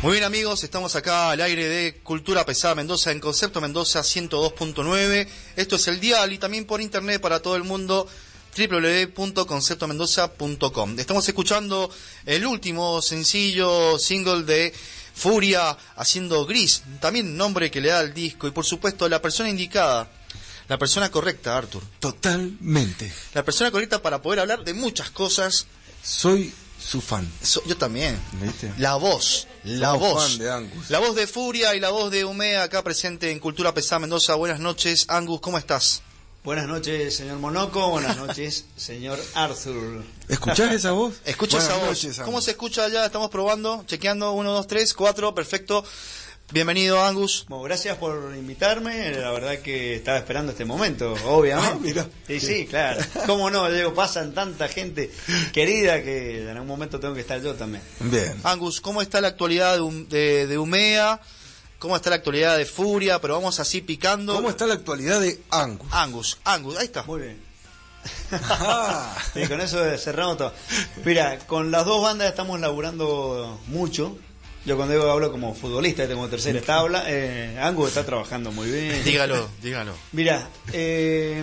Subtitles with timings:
[0.00, 5.26] Muy bien amigos, estamos acá al aire de Cultura Pesada Mendoza en Concepto Mendoza 102.9.
[5.56, 8.06] Esto es el dial y también por internet para todo el mundo
[8.56, 11.00] www.conceptomendoza.com.
[11.00, 11.90] Estamos escuchando
[12.26, 14.72] el último sencillo single de
[15.14, 19.48] Furia haciendo Gris, también nombre que le da al disco y por supuesto la persona
[19.48, 20.08] indicada,
[20.68, 21.82] la persona correcta, Arthur.
[21.98, 23.12] Totalmente.
[23.34, 25.66] La persona correcta para poder hablar de muchas cosas.
[26.04, 27.30] Soy su fan.
[27.42, 28.18] So- yo también.
[28.40, 28.72] ¿Viste?
[28.78, 30.28] La voz, la Somos voz.
[30.30, 30.90] fan de Angus.
[30.90, 34.34] La voz de Furia y la voz de Umea acá presente en Cultura Pesada Mendoza.
[34.34, 36.02] Buenas noches, Angus, ¿cómo estás?
[36.44, 37.90] Buenas noches, señor Monoco.
[37.90, 40.02] Buenas noches, señor Arthur.
[40.28, 41.14] ¿Escuchás esa voz?
[41.24, 41.88] Escucha esa voz.
[41.88, 42.20] noches.
[42.20, 43.04] ¿Cómo se escucha allá?
[43.04, 44.32] Estamos probando, chequeando.
[44.32, 45.84] Uno, dos, tres, cuatro, perfecto.
[46.50, 47.44] Bienvenido, Angus.
[47.48, 49.10] Bueno, gracias por invitarme.
[49.12, 51.68] La verdad que estaba esperando este momento, obviamente.
[51.74, 52.06] Ah, mira.
[52.26, 53.02] Sí, sí, claro.
[53.26, 53.70] ¿Cómo no?
[53.70, 55.10] Digo, pasan tanta gente
[55.52, 57.82] querida que en algún momento tengo que estar yo también.
[58.00, 58.34] Bien.
[58.44, 61.20] Angus, ¿cómo está la actualidad de, Um- de- de Umea?
[61.78, 63.20] ¿Cómo está la actualidad de Furia?
[63.20, 64.34] Pero vamos así picando.
[64.34, 65.86] ¿Cómo está la actualidad de Angus?
[65.92, 67.02] Angus, Angus, ahí está.
[67.02, 67.42] Muy bien.
[68.32, 69.14] Ah.
[69.34, 70.54] Y con eso cerramos todo.
[71.04, 74.16] Mira, con las dos bandas estamos laburando mucho.
[74.68, 77.04] Yo cuando digo hablo como futbolista, tengo tercera tabla.
[77.06, 79.02] Eh, Angus está trabajando muy bien.
[79.02, 79.94] Dígalo, dígalo.
[80.12, 81.42] Mira, eh,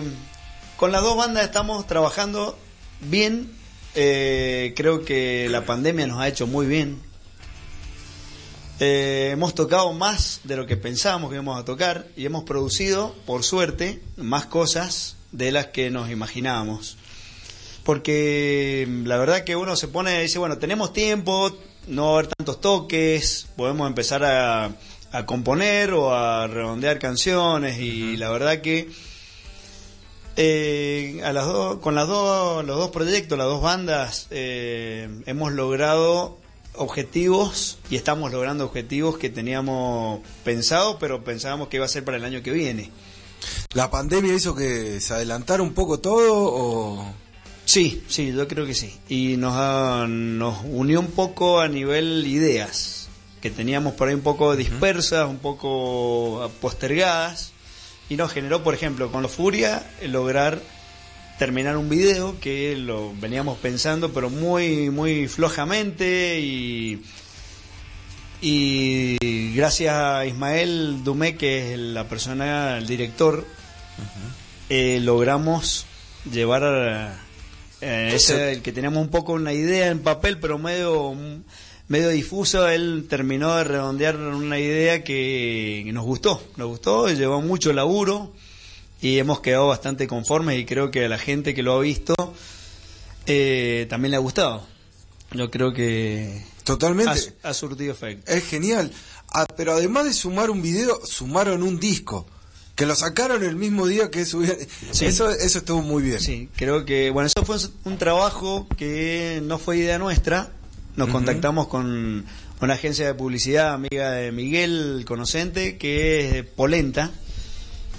[0.76, 2.56] con las dos bandas estamos trabajando
[3.00, 3.50] bien.
[3.96, 7.02] Eh, creo que la pandemia nos ha hecho muy bien.
[8.78, 13.12] Eh, hemos tocado más de lo que pensábamos que íbamos a tocar y hemos producido,
[13.26, 16.96] por suerte, más cosas de las que nos imaginábamos.
[17.82, 22.18] Porque la verdad que uno se pone y dice, bueno, tenemos tiempo, no va a
[22.18, 24.70] haber tantos toques, podemos empezar a,
[25.12, 28.88] a componer o a redondear canciones y la verdad que
[30.36, 35.52] eh, a las dos, con las dos, los dos proyectos, las dos bandas, eh, hemos
[35.52, 36.36] logrado
[36.74, 42.18] objetivos y estamos logrando objetivos que teníamos pensado, pero pensábamos que iba a ser para
[42.18, 42.90] el año que viene.
[43.72, 47.25] ¿La pandemia hizo que se adelantara un poco todo o...?
[47.66, 48.94] Sí, sí, yo creo que sí.
[49.08, 53.08] Y nos, ha- nos unió un poco a nivel ideas,
[53.42, 57.52] que teníamos por ahí un poco dispersas, un poco postergadas,
[58.08, 60.62] y nos generó, por ejemplo, con los Furia, lograr
[61.40, 67.02] terminar un video que lo veníamos pensando, pero muy, muy flojamente y...
[68.40, 73.46] Y gracias a Ismael Dumé, que es la persona, el director,
[74.68, 75.86] eh, logramos
[76.30, 77.18] llevar a,
[77.80, 81.14] eh, ese, el que teníamos un poco una idea en papel, pero medio
[81.88, 87.40] medio difuso, él terminó de redondear una idea que, que nos gustó, nos gustó, llevó
[87.40, 88.32] mucho laburo
[89.00, 92.14] y hemos quedado bastante conformes y creo que a la gente que lo ha visto
[93.26, 94.66] eh, también le ha gustado.
[95.32, 97.34] Yo creo que Totalmente.
[97.42, 98.30] ha, ha surtido efecto.
[98.30, 98.90] Es genial.
[99.32, 102.26] Ah, pero además de sumar un video, sumaron un disco.
[102.76, 104.58] Que lo sacaron el mismo día que subieron.
[104.92, 105.06] Sí.
[105.06, 106.20] Eso, eso estuvo muy bien.
[106.20, 110.52] Sí, creo que, bueno, eso fue un trabajo que no fue idea nuestra.
[110.94, 112.24] Nos contactamos con
[112.60, 117.10] una agencia de publicidad amiga de Miguel Conocente, que es de Polenta,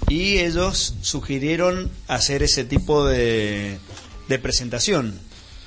[0.08, 3.78] y ellos sugirieron hacer ese tipo de,
[4.28, 5.20] de presentación.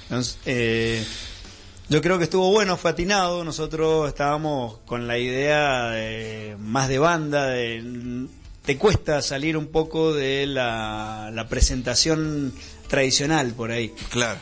[0.03, 1.05] Entonces, eh,
[1.89, 3.43] yo creo que estuvo bueno, fue atinado.
[3.43, 8.27] Nosotros estábamos con la idea de, más de banda, de
[8.65, 12.53] te cuesta salir un poco de la, la presentación
[12.87, 13.93] tradicional por ahí.
[14.09, 14.39] Claro.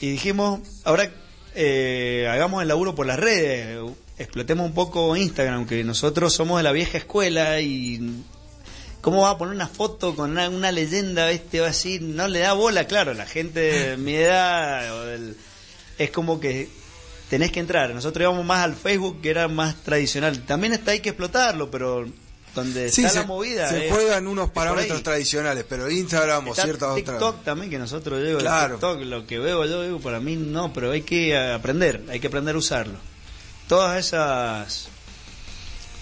[0.00, 1.10] Y dijimos, ahora
[1.54, 3.78] eh, hagamos el laburo por las redes,
[4.18, 8.22] explotemos un poco Instagram, que nosotros somos de la vieja escuela y
[9.00, 12.00] ¿cómo va a poner una foto con una, una leyenda, este va así?
[12.00, 15.36] No le da bola, claro, la gente de mi edad o del-
[15.96, 16.68] es como que
[17.30, 17.94] tenés que entrar.
[17.94, 20.44] Nosotros íbamos más al Facebook, que era más tradicional.
[20.44, 22.04] También está hay que explotarlo, pero
[22.54, 23.68] donde Sí, está se, la movida.
[23.68, 27.44] se es- juegan unos parámetros tradicionales, pero Instagram o ciertas TikTok otras.
[27.44, 28.74] también, que nosotros digo, Claro.
[28.74, 32.28] TikTok, lo que veo yo digo, para mí no, pero hay que aprender, hay que
[32.28, 32.98] aprender a usarlo.
[33.68, 34.88] Todas esas,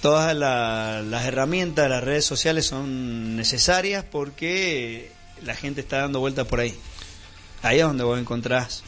[0.02, 5.10] todas la- las herramientas de las redes sociales son necesarias porque
[5.44, 6.74] la gente está dando vueltas por ahí.
[7.62, 8.82] Ahí es donde vos encontrás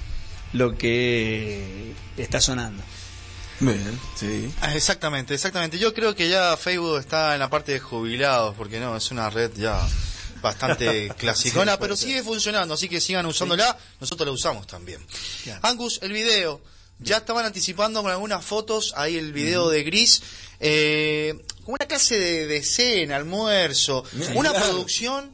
[0.53, 2.83] lo que está sonando.
[3.61, 4.53] Bien, sí.
[4.61, 5.79] Ah, Exactamente, exactamente.
[5.79, 9.31] Yo creo que ya Facebook está en la parte de jubilados, porque no, es una
[9.31, 9.81] red ya
[10.43, 15.01] bastante clasicona, Sí, pero sigue funcionando, así que sigan usándola, nosotros la usamos también.
[15.45, 15.61] Claro.
[15.63, 16.61] Angus, el video,
[16.99, 20.23] ya estaban anticipando con algunas fotos, ahí el video de Gris,
[20.61, 21.35] eh,
[21.65, 24.67] como una clase de, de cena, almuerzo, Sí, una claro.
[24.67, 25.33] producción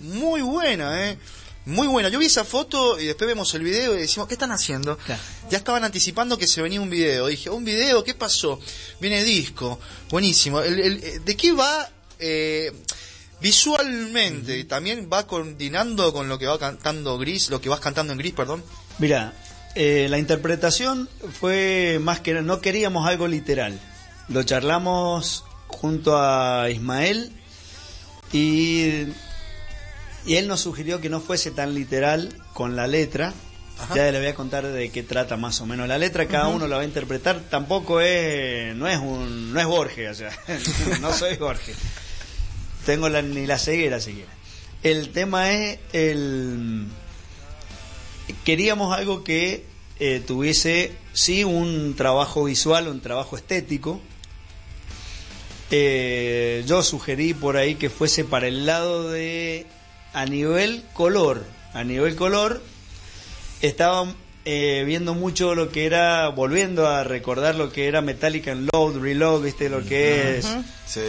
[0.00, 1.18] muy buena, ¿eh?
[1.66, 2.08] Muy buena.
[2.08, 4.96] Yo vi esa foto y después vemos el video y decimos, ¿qué están haciendo?
[4.98, 5.20] Claro.
[5.50, 7.26] Ya estaban anticipando que se venía un video.
[7.26, 8.04] Dije, ¿un video?
[8.04, 8.60] ¿Qué pasó?
[9.00, 9.80] Viene disco.
[10.08, 10.60] Buenísimo.
[10.60, 11.90] El- el- ¿De qué va
[12.20, 12.72] eh,
[13.40, 14.62] visualmente?
[14.64, 17.50] ¿También va coordinando con lo que va cantando Gris?
[17.50, 18.62] Lo que vas cantando en Gris, perdón.
[18.98, 19.32] Mira,
[19.74, 21.08] eh, la interpretación
[21.40, 23.78] fue más que no queríamos algo literal.
[24.28, 27.32] Lo charlamos junto a Ismael
[28.32, 29.04] y,
[30.26, 33.32] y él nos sugirió que no fuese tan literal con la letra.
[33.94, 36.66] Ya le voy a contar de qué trata más o menos la letra, cada uno
[36.66, 37.40] la va a interpretar.
[37.50, 40.30] Tampoco es no es un no es Borges, o sea,
[41.00, 41.74] no soy Jorge.
[42.86, 44.30] Tengo la, ni la ceguera siquiera.
[44.82, 46.86] El tema es el
[48.44, 49.64] queríamos algo que
[49.98, 54.00] eh, tuviese, sí, un trabajo visual, un trabajo estético.
[55.70, 59.66] Eh, yo sugerí por ahí que fuese para el lado de,
[60.16, 62.62] a nivel color, a nivel color,
[63.60, 64.14] estaba
[64.46, 68.98] eh, viendo mucho lo que era, volviendo a recordar lo que era Metallica en Load,
[69.00, 70.46] Reload, viste lo que es.
[70.86, 71.00] Sí.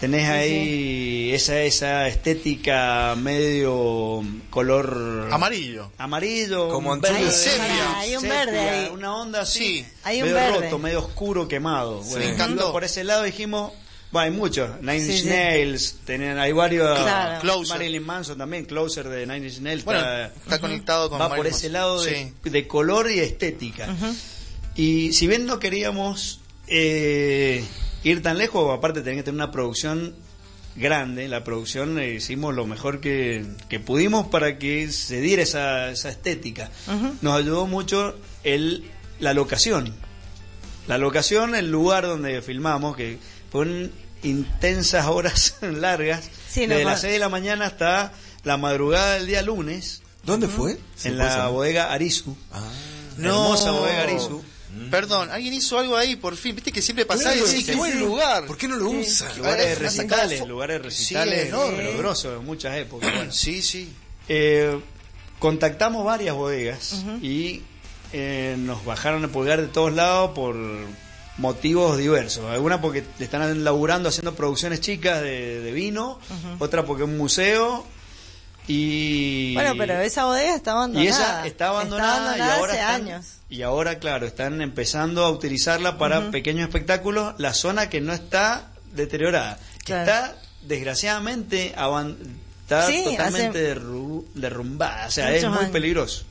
[0.00, 5.90] Tenés ahí esa esa estética medio color Amarillo.
[5.98, 7.98] amarillo, Como un verde, Sepia.
[7.98, 8.90] Hay un sepia, verde ahí.
[8.92, 9.86] una onda así, Sí.
[10.04, 10.60] Hay un medio verde.
[10.66, 12.00] roto, medio oscuro, quemado.
[12.02, 12.62] Bueno, Me encantó.
[12.62, 13.72] iba por ese lado dijimos,
[14.10, 15.28] bueno, hay muchos, Nine Sí, Inch sí.
[15.28, 17.40] Nails, tenían, hay varios, Claro.
[17.40, 17.76] Closer.
[17.78, 21.46] Marilyn Manson también, Closer de Nine Inch Nails, Bueno, está- está conectado con va por
[21.46, 21.72] ese Manson.
[21.72, 22.50] lado de, Sí.
[22.50, 23.88] de color y estética.
[24.74, 27.64] Y si bien no queríamos eh,
[28.04, 30.14] ir tan lejos, aparte tenía que tener una producción
[30.76, 35.90] grande, la producción eh, hicimos lo mejor que, que pudimos para que se diera esa,
[35.90, 36.70] esa estética.
[37.22, 38.84] Nos ayudó mucho el,
[39.18, 39.94] la locación.
[40.86, 43.18] La locación, el lugar donde filmamos, que
[43.50, 43.92] fueron
[44.22, 46.94] intensas horas largas, Sí, desde nomás.
[46.94, 48.12] las 6 de la mañana hasta
[48.44, 50.78] la madrugada del día lunes, ¿Dónde fue?
[50.96, 51.52] ¿Se en la saber?
[51.52, 52.36] bodega Arisu.
[52.52, 52.62] Ah.
[53.18, 54.42] Hermosa bodega Arisu.
[54.90, 56.54] Perdón, alguien hizo algo ahí por fin.
[56.54, 57.98] Viste que siempre pasa y decís, sí, qué buen sí.
[57.98, 58.44] lugar.
[58.46, 59.36] ¿Por qué no lo usan?
[59.38, 61.50] Lugares de recitales, lugares de Sí, recitales
[61.96, 63.10] grosos en muchas épocas.
[63.16, 63.90] Bueno, Sí, sí.
[64.28, 64.78] eh,
[65.38, 67.62] contactamos varias bodegas y
[68.12, 70.54] eh, nos bajaron el pulgar de todos lados por
[71.38, 72.44] motivos diversos.
[72.50, 76.18] Algunas porque están laburando haciendo producciones chicas de, de vino,
[76.58, 77.86] otra porque es un museo
[78.66, 81.04] y Bueno, pero esa bodega está abandonada.
[81.04, 83.26] y esa está abandonada, y ahora hace están- años.
[83.48, 88.68] y ahora claro están empezando a utilizarla para pequeños espectáculos la zona que no está
[88.92, 90.02] deteriorada Claro.
[90.02, 91.74] está desgraciadamente
[92.62, 95.70] está Sí, totalmente derru- derrumbada o sea es muy años.
[95.70, 96.24] peligroso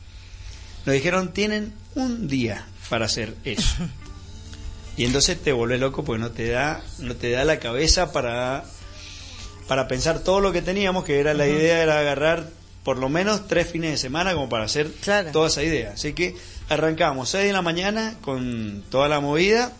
[0.86, 3.76] nos dijeron tienen un día para hacer eso
[4.98, 8.66] y entonces te vuelves loco porque no te da no te da la cabeza para
[9.68, 12.50] para pensar todo lo que teníamos, que era la idea era agarrar
[12.84, 15.32] por lo menos tres fines de semana como para hacer Claro.
[15.32, 15.92] toda esa idea.
[15.94, 16.36] Así que
[16.70, 19.74] arrancamos 6 de la mañana con toda la movida,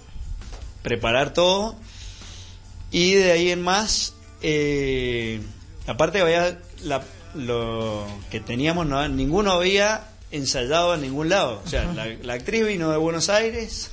[0.84, 1.76] preparar todo
[2.92, 5.42] y de ahí en más, eh,
[5.88, 7.04] aparte había la-
[7.34, 11.62] lo que teníamos, no, ninguno había ensayado en ningún lado.
[11.66, 13.92] O sea, la, la actriz vino de Buenos Aires.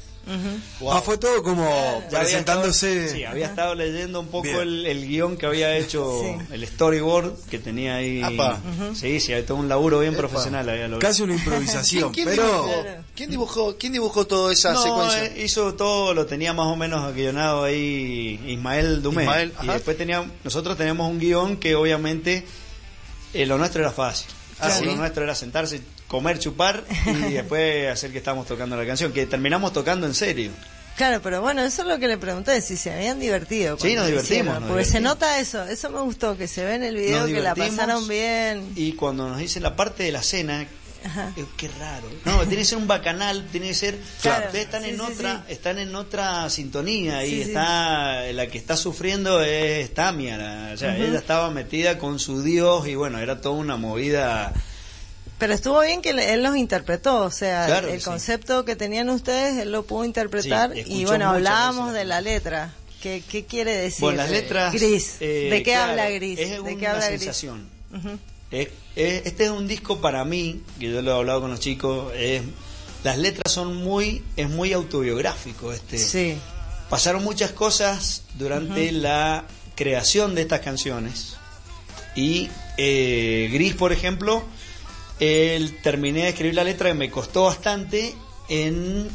[0.91, 2.93] Ah, fue todo como Ya había presentándose.
[3.05, 6.55] estado- sí, había estado leyendo un poco el, el guion que había hecho, Sí.
[6.55, 8.23] el storyboard que tenía ahí.
[8.23, 8.61] Apa.
[8.95, 10.21] Sí, sí, había todo un laburo bien Epa.
[10.29, 10.69] profesional.
[10.69, 11.01] Había logrado.
[11.01, 12.85] Casi una improvisación, ¿Quién, pero dibujó.
[13.15, 15.25] ¿quién, dibujó, ¿Quién dibujó toda esa No, secuencia?
[15.27, 19.23] eh, hizo todo, lo tenía más o menos guionado ahí Ismael Dumé.
[19.25, 22.45] Ismael, y después teníamos, nosotros teníamos un guion que obviamente
[23.35, 24.27] eh, lo nuestro era fácil.
[24.61, 24.85] Ah, ¿sí?
[24.85, 25.81] Lo nuestro era sentarse,
[26.15, 30.51] comer, chupar y después hacer que estábamos tocando la canción, que terminamos tocando en serio.
[30.97, 33.77] Claro, pero bueno, eso es lo que le pregunté, si se habían divertido.
[33.81, 36.77] Sí, nos divertimos, hicieron, nos Porque se nota eso, eso me gustó, que se ve
[36.77, 38.71] en el video que la pasaron bien.
[38.77, 40.65] Y cuando nos dicen la parte de la cena,
[41.05, 41.33] Ajá.
[41.57, 42.09] qué raro.
[42.25, 43.99] No, tiene que ser un bacanal, tiene que ser.
[44.23, 44.47] Claro.
[44.47, 45.53] Ustedes están Sí, en sí, otra, sí.
[45.53, 51.19] están en otra sintonía y está la que está sufriendo es Tamia, o sea, ella
[51.19, 54.53] estaba metida con su dios y bueno, era toda una movida.
[55.39, 58.05] Pero estuvo bien que él los interpretó, o sea, Claro el sí.
[58.05, 62.73] concepto que tenían ustedes, él lo pudo interpretar Sí, y bueno, hablábamos de la letra.
[63.03, 64.01] ¿Qué, qué quiere decir?
[64.01, 64.73] Bueno, las letras.
[64.73, 65.17] Gris.
[65.21, 66.39] eh, ¿De qué claro, habla Gris?
[66.39, 67.21] Es ¿De una qué habla Gris?
[67.21, 67.69] sensación.
[67.95, 68.19] Ujú.
[68.51, 71.61] Es- es- este es un disco para mí, que yo lo he hablado con los
[71.61, 72.13] chicos,
[73.03, 75.73] las letras son muy, es muy autobiográfico.
[75.73, 76.37] Este, Sí.
[76.89, 81.35] Pasaron muchas cosas durante la creación de estas canciones.
[82.15, 82.49] Y
[82.79, 84.45] eh, Gris, por ejemplo,
[85.21, 88.15] él terminé de escribir la letra que me costó bastante
[88.49, 89.09] en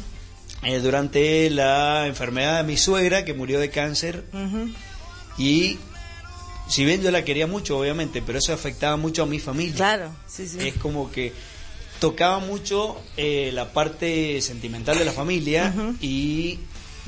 [0.62, 4.24] eh, durante la enfermedad de mi suegra que murió de cáncer
[5.38, 5.78] y
[6.68, 9.74] si bien yo la quería mucho, obviamente, pero eso afectaba mucho a mi familia.
[9.74, 10.58] Claro, sí, sí.
[10.68, 11.32] Es como que
[11.98, 16.58] tocaba mucho eh, la parte sentimental de la familia y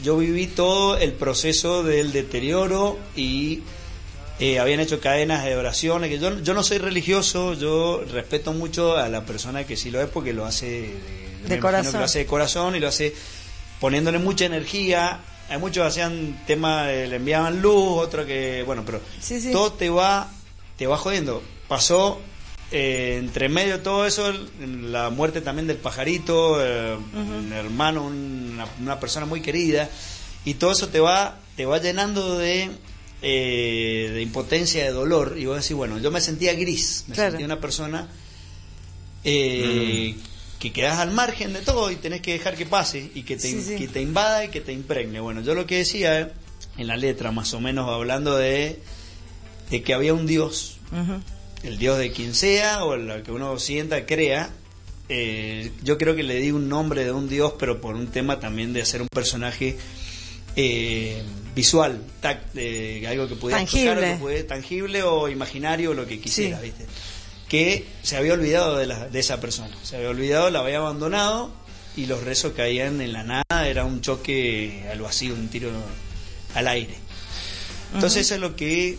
[0.03, 3.61] yo viví todo el proceso del deterioro y
[4.45, 6.11] eh, habían hecho cadenas de oraciones.
[6.11, 10.01] Que yo, yo no soy religioso, yo respeto mucho a la persona que sí lo
[10.03, 10.95] es porque lo hace
[11.47, 11.93] de, corazón.
[11.93, 13.15] que lo hace de corazón y lo hace
[13.81, 15.21] poniéndole mucha energía.
[15.49, 19.53] Hay muchos hacían tema, de- le enviaban luz, otro que, bueno, pero Sí, sí.
[19.53, 20.31] todo te va,
[20.77, 21.43] te va jodiendo.
[21.69, 22.21] Pasó
[22.73, 28.67] eh, entre medio de todo eso, la muerte también del pajarito, eh, un hermano, una,
[28.81, 29.91] una persona muy querida,
[30.45, 32.71] y todo eso te va, te va llenando de,
[33.23, 37.31] eh, de impotencia, de dolor, y vos decís, bueno, yo me sentía gris, me Claro.
[37.31, 38.09] sentía una persona
[39.25, 40.15] eh,
[40.59, 43.49] que quedas al margen de todo y tenés que dejar que pase y que te,
[43.51, 43.77] Sí, sí.
[43.77, 45.21] que te invada y que te impregne.
[45.21, 46.33] Bueno, yo lo que decía eh,
[46.79, 48.81] en la letra, más o menos hablando de,
[49.71, 50.79] de que había un Dios,
[51.63, 54.51] el Dios de quien sea o la que uno sienta, crea.
[55.09, 58.41] eh, yo creo que le di un nombre de un Dios, pero por un tema
[58.41, 59.77] también de hacer un personaje
[60.57, 61.23] eh,
[61.55, 63.95] visual, tac- de algo que pudiera Tangible.
[63.95, 66.65] tocar, o que tangible o imaginario, lo que quisiera, Sí.
[66.67, 66.87] ¿viste?
[67.49, 71.53] Que se había olvidado de, la- de esa persona, se había olvidado, la había abandonado
[71.97, 75.71] y los rezos caían en la nada, era un choque al vacío, un tiro
[76.55, 76.95] al aire.
[77.95, 78.97] Entonces eso es lo que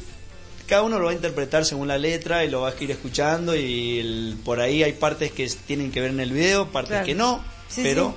[0.68, 3.56] cada uno lo va a interpretar según la letra y lo va a ir escuchando
[3.56, 7.06] y el- por ahí hay partes que tienen que ver en el video, partes Claro.
[7.08, 8.16] que no, Sí, pero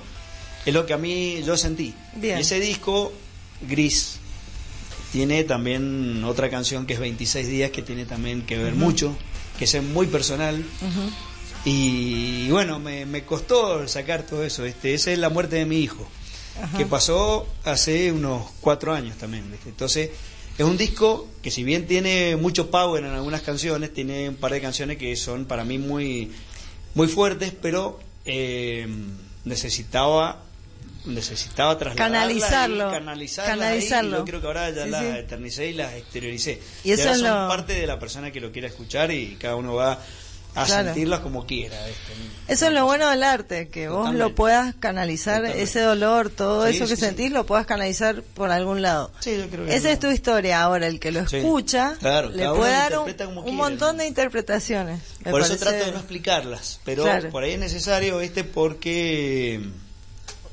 [0.65, 1.95] es lo que a mí yo sentí.
[2.15, 2.37] Bien.
[2.37, 3.11] Y ese disco,
[3.67, 4.19] Gris,
[5.11, 9.15] tiene también otra canción que es 26 días que tiene también que ver mucho,
[9.57, 10.63] que es muy personal.
[11.65, 14.63] Y bueno, me, me costó sacar todo eso.
[14.65, 16.07] Este, esa es la muerte de mi hijo,
[16.61, 16.77] Ajá.
[16.77, 19.49] que pasó hace unos cuatro años también.
[19.51, 19.69] ¿viste?
[19.69, 20.09] Entonces,
[20.57, 24.51] es un disco que si bien tiene mucho power en algunas canciones, tiene un par
[24.53, 26.31] de canciones que son para mí muy,
[26.95, 28.87] muy fuertes, pero eh,
[29.45, 30.43] necesitaba
[31.07, 32.89] necesitaba trasladarlas Canalizarlo.
[32.89, 35.07] y canalizarlas ahí, y yo creo que ahora ya Sí, las sí.
[35.07, 38.39] eternicé y las exterioricé Y eso ahora es son lo- parte de la persona que
[38.41, 39.99] lo quiera escuchar y cada uno va
[40.55, 40.85] a Claro.
[40.85, 41.77] sentirlas como quiera.
[42.47, 45.61] Eso es lo bueno del arte, que vos lo puedas canalizar, Totalmente.
[45.63, 49.11] ese dolor, todo Sí, eso que sentís, lo puedas canalizar por algún lado.
[49.23, 49.93] Yo creo que Esa no.
[49.93, 50.63] es tu historia.
[50.63, 54.01] Ahora, el que lo escucha, Claro, le puede dar un, montón ¿no?
[54.01, 54.99] de interpretaciones.
[55.29, 57.29] Por eso trato de no explicarlas, pero Claro.
[57.29, 58.43] por ahí es necesario, ¿viste?
[58.43, 59.61] Porque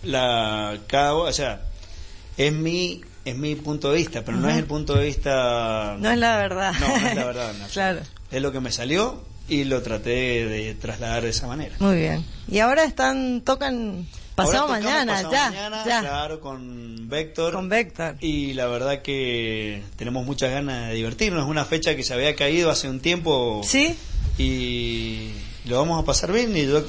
[0.04, 1.62] la cada, o sea,
[2.36, 6.10] es mi es mi punto de vista, pero no es el punto de vista No
[6.10, 6.74] es la verdad.
[6.78, 7.66] No, no es la verdad, no.
[7.72, 8.00] claro.
[8.30, 11.76] Es lo que me salió y lo traté de trasladar de esa manera.
[11.78, 12.24] Muy bien.
[12.48, 15.50] Y ahora están, tocan pasado Ahora tocamos mañana, pasado ya.
[15.50, 16.00] mañana, ya.
[16.00, 17.52] claro, con Vector.
[17.52, 18.16] Con Vector.
[18.20, 21.44] Y la verdad que tenemos muchas ganas de divertirnos.
[21.44, 23.62] Es una fecha que se había caído hace un tiempo.
[23.64, 23.96] ¿Sí?
[24.36, 25.30] Y
[25.66, 26.84] lo vamos a pasar bien y yo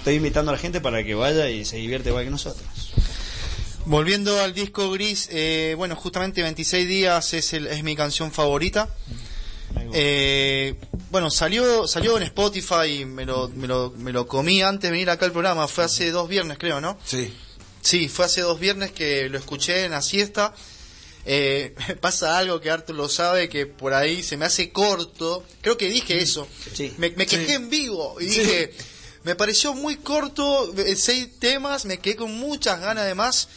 [0.00, 2.66] estoy invitando a la gente para que vaya y se divierte igual que nosotros.
[3.86, 8.88] Volviendo al disco gris, eh, bueno, justamente 26 días es, el- es mi canción favorita.
[9.92, 10.74] Eh,
[11.10, 14.90] bueno, salió salió en Spotify y me lo, me, lo, me lo comí antes de
[14.92, 15.66] venir acá al programa.
[15.68, 16.98] Fue hace dos viernes, creo, ¿no?
[17.04, 17.32] Sí.
[17.80, 20.54] Sí, fue hace dos viernes que lo escuché en la siesta.
[21.24, 25.44] Eh, pasa algo que Arthur lo sabe, que por ahí se me hace corto.
[25.62, 26.46] Creo que dije eso.
[26.74, 26.92] Sí.
[26.98, 27.52] Me, me quejé Sí.
[27.52, 28.40] en vivo y Sí.
[28.40, 28.72] dije,
[29.24, 33.48] me pareció muy corto, eh, seis temas, me quedé con muchas ganas de más.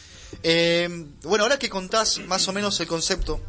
[0.44, 3.40] Eh, bueno, ahora que contás más o menos el concepto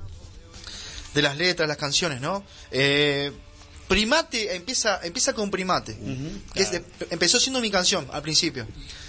[1.14, 2.44] de las letras, las canciones, ¿no?
[2.70, 3.32] Eh,
[3.88, 6.84] Primate empieza empieza con Primate, Ujú, que es- claro.
[7.10, 8.66] empezó siendo mi canción al principio.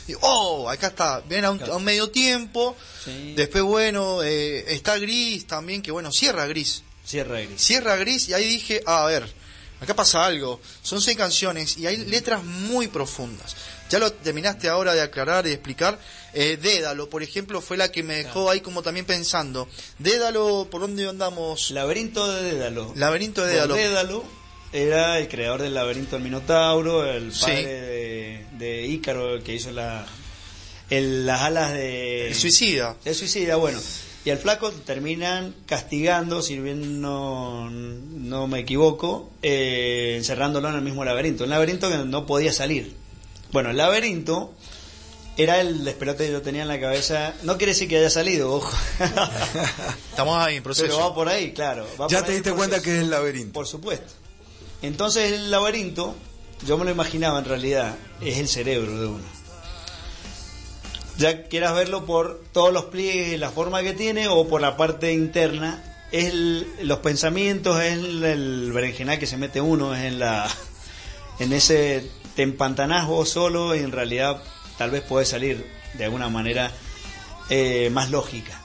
[0.07, 2.75] Y, oh, acá está, viene a un, a un medio tiempo.
[3.03, 3.33] Sí.
[3.35, 6.83] Después, bueno, eh, está Gris también, que bueno, cierra Gris.
[7.05, 7.61] Cierra gris.
[7.61, 9.33] Cierra Gris y ahí dije, ah, a ver,
[9.81, 10.59] acá pasa algo.
[10.81, 13.55] Son seis canciones y hay letras muy profundas.
[13.89, 15.99] Ya lo terminaste ahora de aclarar y explicar.
[16.33, 19.67] Eh, Dédalo, por ejemplo, fue la que me dejó ahí como también pensando.
[19.99, 21.69] Dédalo, ¿por dónde andamos?
[21.71, 22.93] Laberinto de Dédalo.
[22.95, 23.75] Laberinto de Dédalo.
[23.75, 24.23] Dédalo
[24.73, 27.41] era el creador del laberinto del Minotauro, el Sí.
[27.41, 30.05] padre de, de Ícaro, el que hizo la,
[30.89, 32.27] el- las alas de...
[32.27, 32.97] El suicida.
[33.05, 33.79] El suicida, bueno.
[34.25, 40.81] Y al flaco terminan castigando, si bien no, no me equivoco, eh, encerrándolo en el
[40.81, 41.43] mismo laberinto.
[41.43, 42.95] Un laberinto que no podía salir.
[43.51, 44.55] Bueno, el laberinto
[45.37, 47.35] era el despelote que yo tenía en la cabeza.
[47.43, 48.75] No quiere decir que haya salido, ojo.
[50.09, 50.87] Estamos ahí en proceso.
[50.87, 51.85] Pero va por ahí, claro.
[52.01, 53.53] va Ya por te ahí diste cuenta que es el laberinto.
[53.53, 54.11] Por supuesto.
[54.81, 56.15] Entonces el laberinto,
[56.65, 59.44] yo me lo imaginaba en realidad, es el cerebro de uno.
[61.17, 65.13] Ya quieras verlo por todos los pliegues, la forma que tiene, o por la parte
[65.13, 65.81] interna,
[66.11, 70.47] es el- los pensamientos, es el, el berenjenal que se mete uno, es en la
[71.39, 72.43] en ese te
[73.25, 74.41] solo y en realidad
[74.77, 76.71] tal vez puedes salir de alguna manera
[77.49, 78.61] eh, más lógica.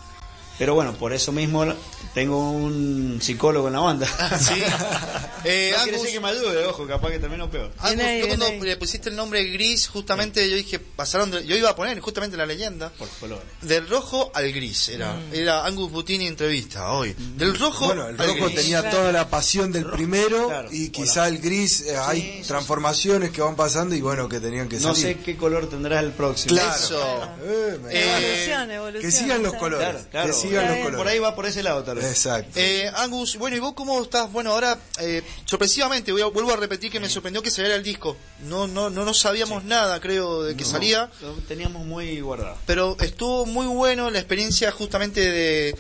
[0.61, 1.65] Pero bueno, por eso mismo
[2.13, 4.07] tengo un psicólogo en la banda.
[4.39, 4.55] Sí.
[5.43, 7.73] Eh, no quiere Angus- decir que me ayude, ojo, capaz que termino peor.
[7.79, 8.61] Angus, ahí, yo cuando ahí.
[8.61, 12.37] le pusiste el nombre gris, justamente yo dije, pasaron de- yo iba a poner justamente
[12.37, 12.91] la leyenda.
[12.91, 13.47] Por colores.
[13.63, 15.33] Del rojo al gris, era, Mm.
[15.35, 17.17] era Angus Butini entrevista hoy.
[17.17, 18.55] Del rojo Bueno, el rojo gris.
[18.55, 18.97] tenía Claro.
[18.99, 20.69] toda la pasión del primero claro.
[20.71, 22.49] y quizá el gris, eh, hay sí, sí.
[22.49, 25.17] transformaciones que van pasando y bueno, que tenían que No salir.
[25.17, 26.55] sé qué color tendrá el próximo.
[26.55, 26.77] Claro.
[26.77, 27.23] Eso.
[27.45, 29.03] Eh, me- Evolución, evolución.
[29.03, 30.03] que sigan los colores.
[30.11, 30.97] Claro, los Por colores.
[30.99, 32.05] Por ahí va por ese lado tal vez.
[32.07, 32.53] Exacto.
[32.57, 34.31] Eh, Angus, bueno, ¿y vos cómo estás?
[34.33, 37.83] Bueno, ahora, eh, sorpresivamente, voy a- vuelvo a repetir que me sorprendió que saliera el
[37.83, 38.17] disco.
[38.45, 41.11] No, no, no, no sabíamos nada, creo, de que salía.
[41.21, 42.57] Lo teníamos muy guardado.
[42.67, 45.77] pero estuvo muy bueno la experiencia justamente de,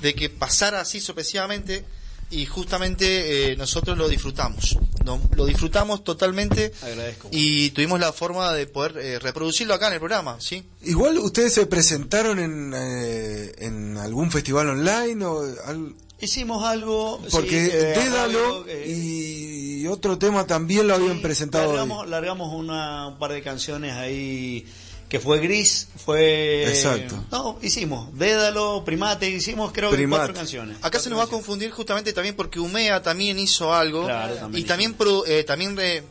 [0.00, 1.84] de que pasara así sorpresivamente
[2.32, 5.20] y justamente eh, nosotros lo disfrutamos ¿no?
[5.36, 7.28] lo disfrutamos totalmente Agradezco.
[7.30, 11.52] y tuvimos la forma de poder eh, reproducirlo acá en el programa sí Igual ustedes
[11.54, 17.20] se presentaron en, eh, en algún festival online o al- Hicimos algo.
[17.32, 21.72] porque sí, eh, Dédalo y otro tema también lo habían Sí, presentado.
[21.72, 22.08] hoy.
[22.08, 24.64] Largamos una, un par de canciones ahí
[25.12, 26.64] que fue gris, fue...
[26.66, 27.22] Exacto.
[27.30, 30.20] No, hicimos Dédalo, Primate, hicimos creo que Primate.
[30.20, 30.78] cuatro canciones.
[30.80, 34.56] acá se nos va a confundir justamente también porque Umea también hizo algo Claro, también
[34.56, 34.68] y hizo.
[34.68, 36.02] también pro- eh, también re-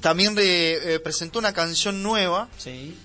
[0.00, 2.96] también re- eh, presentó una canción nueva Sí.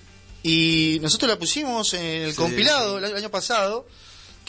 [0.42, 3.86] Y nosotros la pusimos en el Sí, compilado el año pasado,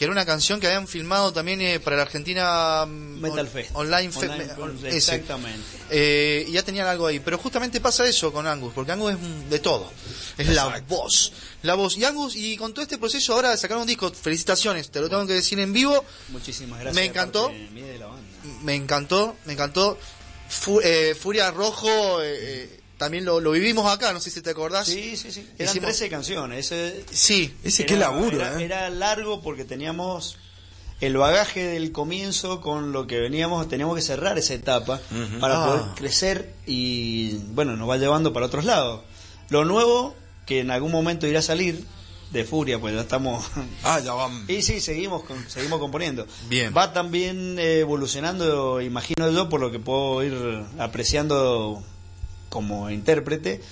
[0.00, 3.48] que era una canción que habían filmado también eh, para la Argentina mm, Metal on-
[3.48, 3.70] Fest.
[3.74, 4.96] Online, Fe- Online.
[4.96, 5.60] Exactamente.
[5.90, 7.20] Eh, y ya tenían algo ahí.
[7.20, 9.92] Pero justamente pasa eso con Angus, porque Angus es de todo.
[10.38, 11.34] Es la voz.
[11.64, 11.98] La voz.
[11.98, 15.10] Y Angus, y con todo este proceso ahora de sacar un disco, felicitaciones, te lo
[15.10, 16.02] tengo que decir en vivo.
[16.30, 16.94] Muchísimas gracias.
[16.94, 17.50] Me encantó.
[17.50, 18.22] de la banda.
[18.62, 19.98] Me encantó, me encantó.
[20.48, 24.86] Fu- eh, Furia Rojo, eh, también lo, lo vivimos acá, no sé si te acordás.
[24.86, 25.40] Sí, sí, sí.
[25.58, 26.66] Eran Hicimos- 13 canciones.
[26.70, 28.64] Ese, Sí, Ese era- qué laburo, era, ¿eh?
[28.64, 30.36] era largo porque teníamos
[31.00, 35.00] el bagaje del comienzo con lo que veníamos, teníamos que cerrar esa etapa
[35.40, 35.66] para Ah.
[35.66, 39.00] poder crecer y bueno, nos va llevando para otros lados.
[39.48, 41.82] Lo nuevo que en algún momento irá a salir
[42.32, 43.42] de Furia, pues ya estamos
[43.82, 44.44] Ah, ya van.
[44.46, 46.26] y sí, seguimos con- seguimos componiendo.
[46.50, 46.72] Bien.
[46.76, 50.36] Va también eh, evolucionando, imagino yo, por lo que puedo ir
[50.78, 51.82] apreciando
[52.50, 53.62] como intérprete,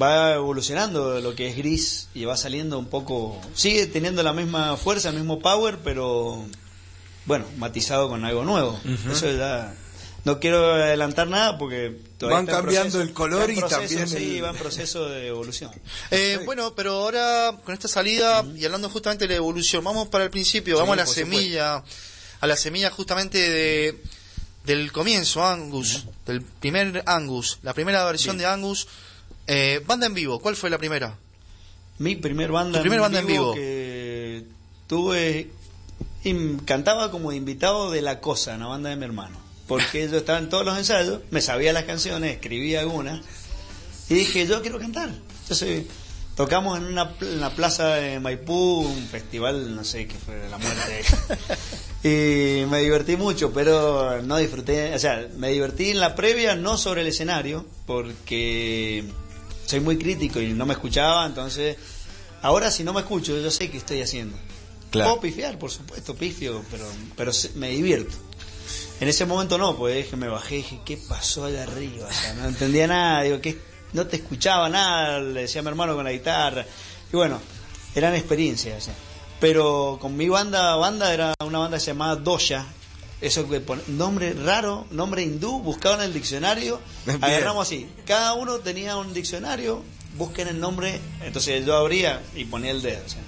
[0.00, 4.76] va evolucionando lo que es gris y va saliendo un poco, sigue teniendo la misma
[4.76, 6.46] fuerza, el mismo power, pero
[7.24, 8.78] bueno, matizado con algo nuevo.
[9.10, 9.74] Eso ya
[10.24, 14.44] no quiero adelantar nada porque todavía Van cambiando proceso- el color y también sí, el-
[14.44, 15.70] va en proceso de evolución.
[16.10, 20.24] Eh, bueno, pero ahora con esta salida y hablando justamente de la evolución, vamos para
[20.24, 21.82] el principio, vamos a la semilla,
[22.40, 24.02] a la semilla justamente de
[24.68, 28.86] del comienzo, Angus, del primer Angus, la primera versión de Angus,
[29.46, 31.16] eh, banda en vivo, ¿cuál fue la primera?
[31.98, 33.54] Mi primer banda, primer banda en vivo.
[33.54, 34.44] que
[34.86, 35.50] tuve
[36.66, 39.38] cantaba como invitado de La Cosa, una banda de mi hermano.
[39.66, 43.22] Porque yo estaba en todos los ensayos, me sabía las canciones, escribía algunas
[44.10, 45.10] y dije, yo quiero cantar.
[45.42, 45.86] Entonces
[46.36, 50.50] tocamos en una, en la plaza de Maipú, un festival, no sé qué fue, de
[50.50, 51.04] la muerte.
[52.02, 56.78] y me divertí mucho, pero no disfruté, o sea, me divertí en la previa, no
[56.78, 59.04] sobre el escenario, porque
[59.66, 61.76] soy muy crítico y no me escuchaba, entonces
[62.42, 64.36] ahora si no me escucho, yo sé qué estoy haciendo.
[64.90, 65.10] Claro.
[65.10, 68.16] Puedo pifiar, por supuesto, pifio, pero, pero me divierto.
[69.00, 72.08] En ese momento no, pues dije, me bajé y dije, ¿qué pasó allá arriba?
[72.08, 73.58] O sea, no entendía nada, digo, que
[73.92, 76.64] no te escuchaba nada, le decía a mi hermano con la guitarra.
[77.12, 77.40] Y bueno,
[77.94, 78.82] eran experiencias.
[78.82, 78.94] o sea.
[79.40, 82.66] Pero con mi banda, banda era una banda que se llamaba Doya.
[83.20, 87.22] Eso que pone, nombre raro, nombre hindú, buscaban en el diccionario, Bien.
[87.22, 87.88] agarramos así.
[88.06, 89.82] Cada uno tenía un diccionario,
[90.16, 93.02] busquen el nombre, entonces yo abría y ponía el dedo.
[93.04, 93.20] o sea.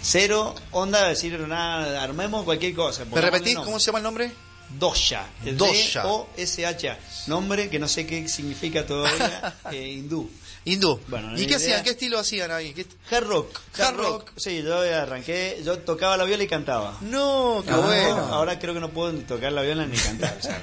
[0.00, 3.04] Cero onda de decir nada, armemos cualquier cosa.
[3.04, 4.32] ¿Me repetís cómo se llama el nombre?
[4.78, 5.26] Dosha.
[5.56, 6.02] Dosha.
[6.02, 6.98] D-O-S-H-A.
[7.26, 10.30] Nombre que no sé qué significa todavía eh, hindú.
[10.64, 11.00] Hindú.
[11.08, 11.56] Bueno, ¿Y qué idea.
[11.56, 11.82] hacían?
[11.84, 12.74] ¿Qué estilo hacían ahí?
[12.74, 13.58] ¿Qué- Hard rock.
[13.78, 14.30] Hard rock.
[14.36, 16.98] Sí, yo arranqué, yo tocaba la viola y cantaba.
[17.00, 17.76] No, qué Ah.
[17.78, 18.16] bueno.
[18.34, 20.60] Ahora creo que no puedo ni tocar la viola ni cantar, o sea,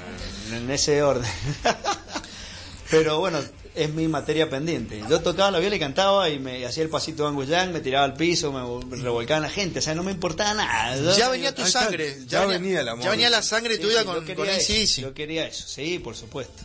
[0.51, 1.29] en ese orden.
[2.91, 3.39] Pero bueno,
[3.73, 5.01] es mi materia pendiente.
[5.09, 7.79] Yo tocaba la viola y cantaba y me hacía el pasito de Angus Young, me
[7.79, 10.95] tiraba al piso, me revolcaba en la gente, o sea, no me importaba nada.
[10.95, 12.19] Yo- Ya venía tu sangre.
[12.27, 13.03] ya venía el amor.
[13.03, 15.01] Ya venía la sangre Sí, tuya sí, yo con, quería con eso, AC/DC.
[15.01, 16.63] Yo quería eso, sí, por supuesto.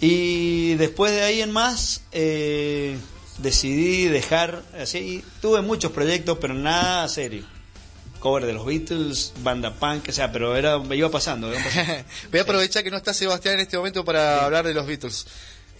[0.00, 2.96] Y después de ahí en más, eh,
[3.38, 7.44] decidí dejar, así, tuve muchos proyectos, pero nada serio.
[8.18, 11.52] cover de los Beatles, banda punk, o sea, pero era, me iba pasando.
[11.52, 12.04] iba pasando.
[12.30, 15.26] Voy a aprovechar que no está Sebastián en este momento para hablar de los Beatles.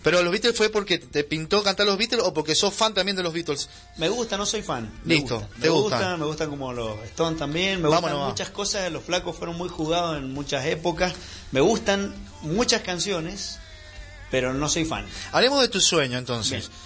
[0.03, 3.15] Pero los Beatles fue porque te pintó cantar los Beatles o porque sos fan también
[3.19, 3.69] de los Beatles.
[3.99, 4.91] Me gusta, no soy fan.
[5.05, 5.55] Me Listo, gusta.
[5.57, 5.97] te me gusta.
[5.99, 9.59] gusta, me gusta como los Stones también, me Vámonos, gustan muchas cosas, los flacos fueron
[9.59, 11.13] muy jugados en muchas épocas,
[11.53, 13.59] me gustan muchas canciones,
[14.31, 15.07] pero no soy fan.
[15.33, 16.69] Hablemos de tu sueño entonces.
[16.69, 16.81] Bien.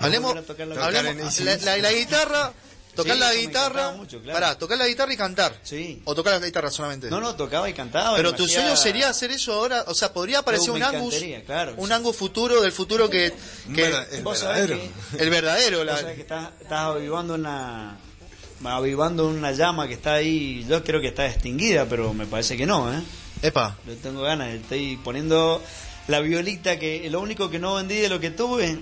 [0.00, 0.40] Hablemos, la
[0.86, 1.56] hablemos- guitarra.
[1.56, 2.52] la, la- la guitarra,
[2.94, 4.32] tocar Sí, la guitarra, mucho, claro.
[4.40, 5.58] pará, tocar la guitarra y cantar.
[5.64, 6.00] Sí.
[6.04, 7.10] O tocar la guitarra solamente.
[7.10, 8.16] No, no, tocaba y cantaba.
[8.16, 11.74] Pero tu hacía- sueño sería hacer eso ahora, o sea, podría aparecer un Angus, claro.
[11.78, 14.92] un Angus futuro del futuro que, el Vos sabés verdadero.
[15.16, 17.98] que- el verdadero, la- Vos sabés que estás, estás avivando una
[18.64, 22.66] avivando una llama que está ahí, yo creo que está extinguida, pero me parece que
[22.66, 23.00] no, ¿eh?
[23.42, 25.62] epa, Yo tengo ganas, estoy poniendo
[26.08, 28.80] la violita que lo único que no vendí de lo que tuve,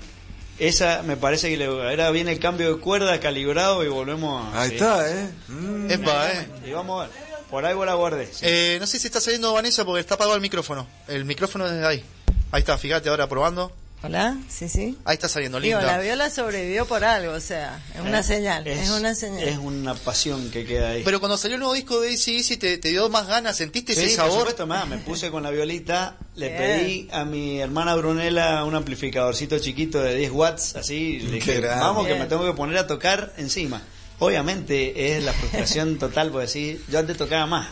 [0.58, 4.62] esa me parece que le, ahora viene el cambio de cuerda calibrado y volvemos a...
[4.62, 4.74] Ahí sí.
[4.76, 5.28] está, ¿eh?
[5.48, 5.90] Mm.
[5.90, 6.48] epa, eh.
[6.66, 7.16] Y vamos a ver,
[7.50, 8.26] por ahí vos la guardé.
[8.26, 8.40] sí.
[8.42, 10.86] Eh, no sé si está saliendo Vanessa porque está apagado el micrófono.
[11.08, 12.04] El micrófono desde ahí.
[12.52, 13.72] Ahí está, fíjate ahora probando.
[14.02, 14.96] Hola, sí, sí.
[15.04, 15.96] Ahí está saliendo, Digo, linda.
[15.96, 19.48] la viola sobrevivió por algo, o sea, es una Eh, señal, es, una señal.
[19.48, 21.02] Es una pasión que queda ahí.
[21.04, 24.00] Pero cuando salió el nuevo disco de ACDC te, te dio más ganas, sentiste Sí,
[24.04, 24.38] ese por sabor.
[24.40, 26.58] supuesto, más, me puse con la violita, le Bien.
[26.58, 32.06] pedí a mi hermana Brunella un amplificadorcito chiquito de 10 watts, así, le dije, vamos
[32.06, 33.82] que me tengo que poner a tocar encima.
[34.18, 37.68] Obviamente es la frustración total, porque decir, yo antes tocaba más,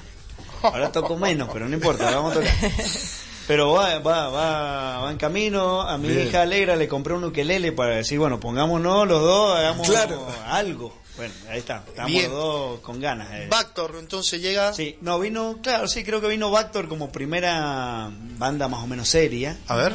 [0.63, 2.55] ahora toco menos, pero no importa, vamos a tocar.
[3.47, 5.83] Pero va, va, va, va en camino.
[5.83, 6.29] A mi Bien.
[6.29, 10.27] hija Alegra le compré un ukelele para decir, bueno, pongámonos los dos, hagamos Claro.
[10.47, 10.95] algo.
[11.17, 12.25] Bueno, ahí está, estamos Bien.
[12.31, 13.29] los dos con ganas.
[13.33, 13.47] eh.
[13.51, 14.73] Bactor, entonces llega.
[14.73, 19.09] Sí, no, vino, claro, sí, creo que vino Bactor como primera banda más o menos
[19.09, 19.93] seria, A ver.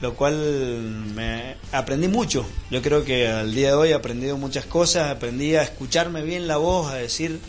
[0.00, 2.46] lo cual me aprendí mucho.
[2.70, 6.46] Yo creo que al día de hoy he aprendido muchas cosas, aprendí a escucharme bien
[6.48, 7.40] la voz, a decir,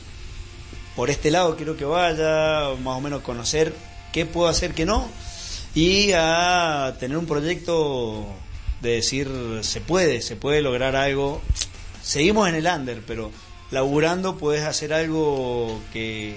[0.97, 3.73] por este lado quiero que vaya, más o menos conocer
[4.13, 5.09] qué puedo hacer, qué no,
[5.75, 8.25] y a tener un proyecto
[8.81, 9.29] de decir,
[9.61, 11.41] se puede, se puede lograr algo.
[12.01, 13.31] Seguimos en el under, pero
[13.71, 16.33] laburando puedes hacer algo que,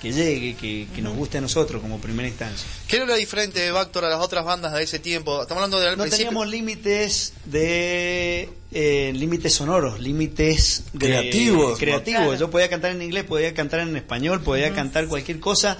[0.00, 2.66] que llegue, que, que nos guste a nosotros como primera instancia.
[2.86, 5.42] ¿Qué era lo diferente de Bactor a las otras bandas de ese tiempo?
[5.42, 6.26] Estamos hablando del No principio.
[6.28, 12.20] teníamos límites de eh, límites sonoros, límites de- Creativos, creativos.
[12.24, 12.38] Claro.
[12.38, 15.76] Yo podía cantar en inglés, podía cantar en español, podía cantar cualquier cosa.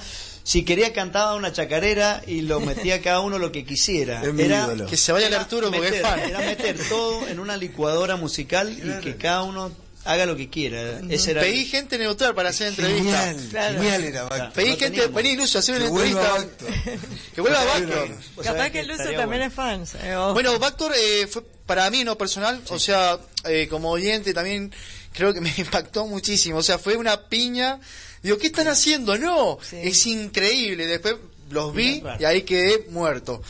[0.46, 4.22] Si quería cantaba una chacarera y lo metía cada uno lo que quisiera.
[4.24, 4.86] Ídolo.
[4.86, 6.20] Que se vaya el era Arturo porque meter, es fan.
[6.20, 9.72] Era meter todo en una licuadora musical y que cada uno
[10.04, 11.00] haga lo que quiera.
[11.10, 13.26] Ese era Pedí gente neutral para hacer entrevistas.
[13.34, 13.74] Genial, Claro.
[13.82, 14.52] genial era Bactor.
[14.52, 16.90] Pedí No gente, vení Lucio, a hacer una Que vuelva entrevista.
[17.34, 18.08] Que vuelva Bactor.
[18.44, 19.44] Capaz que estaría también bueno.
[19.46, 19.84] es fan.
[20.04, 20.16] eh.
[20.32, 24.72] Bueno, Bactor eh, fue para mí en lo personal, o sea, eh, como oyente también
[25.16, 26.58] creo que me impactó muchísimo.
[26.58, 27.80] O sea, fue una piña.
[28.22, 29.16] Digo, ¿qué están haciendo?
[29.18, 29.76] No, Sí.
[29.82, 30.86] es increíble.
[30.86, 31.16] Después
[31.50, 33.42] los vi y ahí quedé muerto.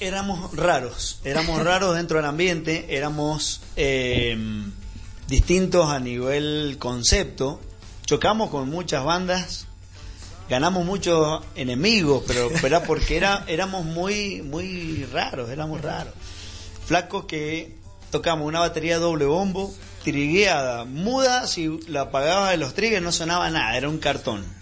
[0.00, 4.36] éramos raros, éramos raros dentro del ambiente, éramos eh,
[5.26, 7.60] distintos a nivel concepto,
[8.06, 9.66] chocamos con muchas bandas,
[10.48, 16.14] ganamos muchos enemigos, pero pero era porque era, éramos muy, muy raros, éramos raros.
[16.86, 17.74] Flacos que
[18.10, 19.74] tocamos una batería doble bombo,
[20.10, 24.58] trigueada, muda, si la apagabas de los triggers no sonaba nada, era un cartón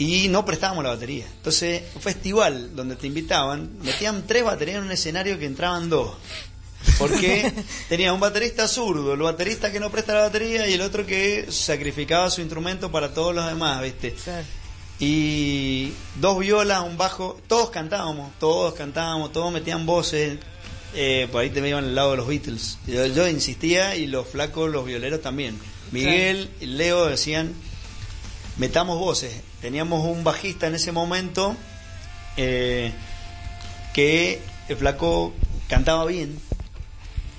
[0.00, 1.26] y no prestábamos la batería.
[1.36, 6.16] Entonces, un festival donde te invitaban, metían tres baterías en un escenario que entraban dos.
[6.98, 7.52] Porque
[7.90, 11.52] tenía un baterista zurdo, el baterista que no presta la batería y el otro que
[11.52, 14.14] sacrificaba su instrumento para todos los demás, ¿viste?
[14.14, 14.46] Claro.
[14.98, 20.38] Y dos violas, un bajo, todos cantábamos, todos cantábamos, todos metían voces.
[20.94, 22.78] Eh, por ahí te me iban al lado de los Beatles.
[22.86, 25.58] Yo, yo insistía y los flacos, los violeros también.
[25.92, 27.52] Miguel y Leo decían,
[28.56, 29.32] metamos voces.
[29.60, 31.56] Teníamos un bajista en ese momento
[32.36, 32.92] eh,
[33.92, 35.34] que el flaco
[35.68, 36.38] cantaba bien,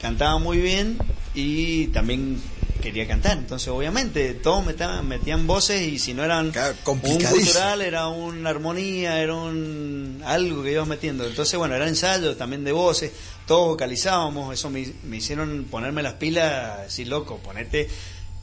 [0.01, 0.97] cantaba muy bien
[1.33, 2.41] y también
[2.81, 3.37] quería cantar.
[3.37, 6.51] Entonces, obviamente, todos metían, metían voces y si no eran
[6.85, 11.25] un cultural, era una armonía, era un algo que ibas metiendo.
[11.25, 13.11] Entonces, bueno, era ensayo también de voces,
[13.47, 17.89] todos vocalizábamos, eso me, me hicieron ponerme las pilas, decir, loco, ponete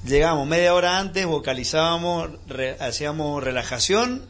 [0.04, 4.24] Llegábamos media hora antes, vocalizábamos, re- hacíamos relajación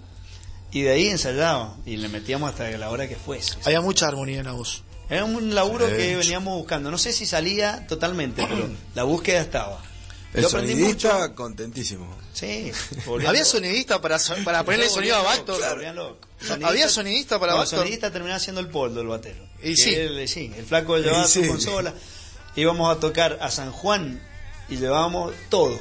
[0.72, 3.54] y de ahí ensayábamos y le metíamos hasta la hora que fuese.
[3.66, 4.82] Había mucha armonía en la voz.
[5.10, 5.94] Era un laburo Sí.
[5.96, 6.90] que veníamos buscando.
[6.90, 9.82] No sé si salía totalmente, pero la búsqueda estaba.
[10.32, 11.34] El Yo aprendí sonidista mucho.
[11.34, 12.16] contentísimo.
[12.32, 12.70] Sí.
[13.26, 16.28] Había sonidista para, para ponerle No, sonido a locos.
[16.64, 17.62] Había sonidista para no.
[17.62, 19.47] El sonidista terminaba siendo el poldo, el batero.
[19.62, 19.94] Y sí.
[19.94, 21.48] él, sí, el flaco llevaba Y su sí.
[21.48, 21.94] consola.
[22.56, 24.20] Íbamos a tocar a San Juan
[24.68, 25.78] y llevábamos todo.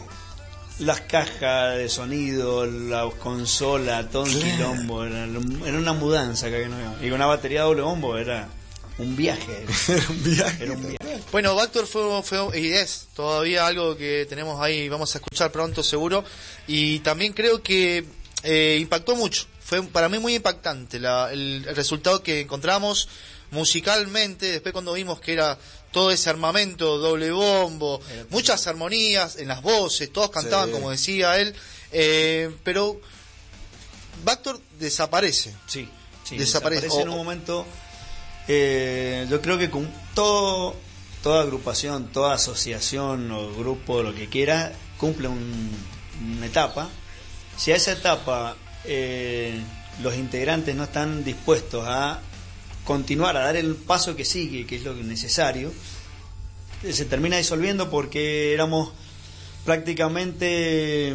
[0.79, 5.03] las cajas de sonido, la consola, todo un quilombo.
[5.05, 8.47] Era, era una mudanza que no Y una batería doble bombo era
[8.99, 9.65] un viaje.
[9.87, 10.63] Era un viaje.
[10.63, 11.21] Era un viaje.
[11.31, 15.83] Bueno, Bactor fue, fue y es todavía algo que tenemos ahí, vamos a escuchar pronto
[15.83, 16.23] seguro.
[16.67, 18.05] Y también creo que
[18.43, 19.45] eh, impactó mucho.
[19.63, 23.07] Fue para mí muy impactante la- el, el resultado que encontramos
[23.51, 24.51] musicalmente.
[24.51, 25.57] Después cuando vimos que era
[25.91, 30.73] todo ese armamento, doble bombo, muchas armonías en las voces, todos cantaban Sí.
[30.73, 31.53] como decía él.
[31.91, 32.99] eh, pero
[34.25, 35.53] Bactor desaparece.
[35.67, 35.87] Sí,
[36.25, 36.81] sí, Desaparece.
[36.83, 37.65] desaparece en un momento.
[38.49, 40.75] eh, yo creo que con todo,
[41.23, 45.71] toda agrupación, toda asociación o grupo, lo que quiera, cumple un-
[46.37, 46.89] una etapa.
[47.57, 48.55] Si a esa etapa
[48.85, 49.59] eh,
[50.01, 52.21] los integrantes no están dispuestos a
[52.87, 55.73] continuar, a dar el paso que sigue, que es lo necesario,
[56.89, 58.93] se termina disolviendo porque éramos
[59.65, 61.13] prácticamente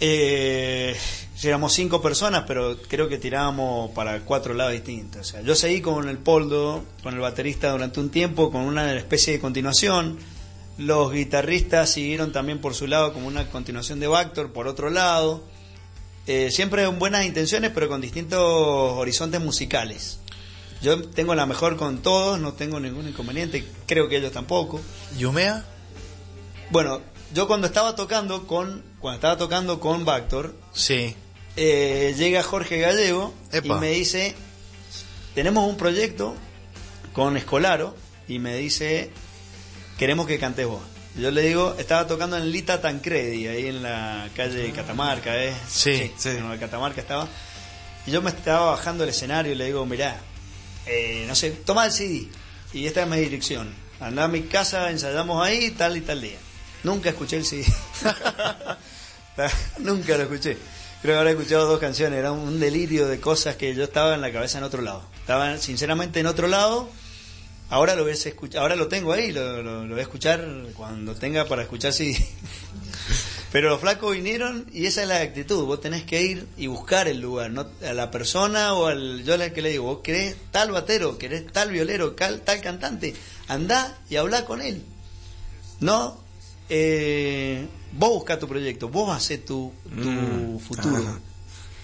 [0.00, 0.96] eh,
[1.44, 5.20] éramos cinco personas, pero creo que tirábamos para cuatro lados distintos.
[5.20, 8.94] O sea, yo seguí con el Poldo, con el baterista durante un tiempo, con una
[8.94, 10.18] especie de continuación.
[10.78, 15.44] Los guitarristas siguieron también por su lado como una continuación de Bactor, por otro lado.
[16.26, 20.19] Eh, siempre con buenas intenciones, pero con distintos horizontes musicales.
[20.82, 24.80] Yo tengo la mejor con todos, no tengo ningún inconveniente, creo que ellos tampoco.
[25.18, 25.64] ¿Yumea?
[26.70, 27.00] Bueno,
[27.34, 31.14] yo cuando estaba tocando con cuando estaba tocando con Bactor, Sí.
[31.56, 33.66] eh, llega Jorge Gallego Epa.
[33.76, 34.34] y me dice,
[35.34, 36.34] tenemos un proyecto
[37.12, 37.94] con Escolaro
[38.28, 39.10] y me dice,
[39.98, 40.82] queremos que cantes vos.
[41.16, 45.52] Yo le digo, estaba tocando en Lita Tancredi, ahí en la calle de Catamarca, ¿eh?
[45.68, 46.28] Sí, sí.
[46.30, 47.26] En la Catamarca estaba.
[48.06, 50.20] Y yo me estaba bajando el escenario y le digo, mirá,
[50.86, 52.28] eh, no sé, toma el CD
[52.72, 53.72] y esta es mi dirección.
[54.00, 56.38] Andá a mi casa, ensayamos ahí, tal y tal día.
[56.84, 57.64] Nunca escuché el CD.
[59.78, 60.56] Nunca lo escuché.
[61.02, 62.18] Creo que habré escuchado dos canciones.
[62.18, 65.02] Era un delirio de cosas que yo estaba en la cabeza en otro lado.
[65.20, 66.90] Estaba sinceramente en otro lado.
[67.70, 71.44] Ahora lo ves ahora lo tengo ahí, lo, lo- lo voy a escuchar cuando tenga
[71.46, 72.16] para escuchar CD.
[73.52, 75.64] Pero los flacos vinieron y esa es la actitud.
[75.64, 79.24] Vos tenés que ir y buscar el lugar, no a la persona o al.
[79.24, 83.14] Yo le que le digo, vos querés tal batero, querés tal violero, tal cantante,
[83.48, 84.82] andá y habla con él.
[85.80, 86.16] No,
[86.68, 91.02] eh, vos buscá tu proyecto, vos hacés tu, tu Mm, futuro.
[91.02, 91.18] ajá.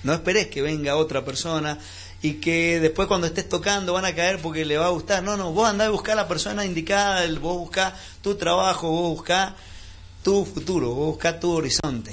[0.04, 1.78] No esperes que venga otra persona
[2.22, 5.24] y que después cuando estés tocando van a caer porque le va a gustar.
[5.24, 8.88] No, no, vos andá a buscar a la persona indicada, el- vos buscá tu trabajo,
[8.88, 9.56] vos buscá
[10.26, 12.10] tu futuro, vos buscá tu horizonte.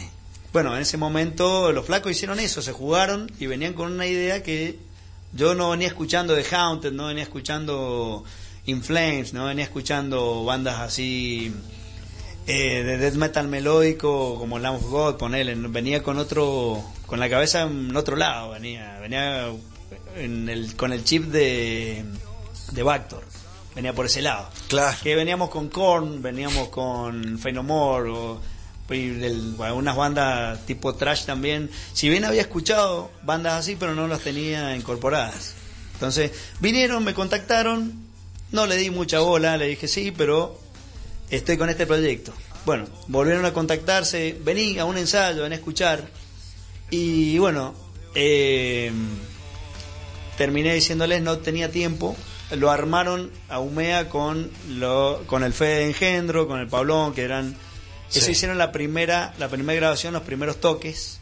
[0.51, 4.43] Bueno, en ese momento los flacos hicieron eso, se jugaron y venían con una idea
[4.43, 4.77] que
[5.33, 8.23] yo no venía escuchando de Haunted, no venía escuchando
[8.67, 11.55] In Flames, no venía escuchando bandas así
[12.45, 17.31] eh, de death metal melódico como Lamb of God, ponele, venía con otro, con la
[17.31, 19.47] cabeza en otro lado, venía, venía
[20.17, 22.05] en el, con el chip de,
[22.73, 23.23] de Bactor,
[23.75, 24.49] venía por ese lado.
[24.67, 24.97] Claro.
[25.03, 28.41] Que veníamos con Korn, veníamos con Fey No More, o,
[28.89, 31.69] y del- bueno, unas bandas tipo trash también.
[31.93, 35.53] Si bien había escuchado bandas así, pero no las tenía incorporadas.
[35.93, 37.93] Entonces, vinieron, me contactaron,
[38.51, 40.59] no le di mucha bola, le dije sí, pero
[41.29, 42.33] estoy con este proyecto.
[42.65, 46.07] Bueno, volvieron a contactarse, vení a un ensayo, ven a escuchar.
[46.91, 47.73] Y bueno,
[48.15, 48.91] eh,
[50.37, 52.15] terminé diciéndoles no tenía tiempo.
[52.55, 57.23] Lo armaron a Umea con, lo, con el Fede de Engendro, con el Pablón, que
[57.23, 57.55] eran...
[58.13, 61.19] Eso hicieron la primera, la primera grabación, los primeros toques.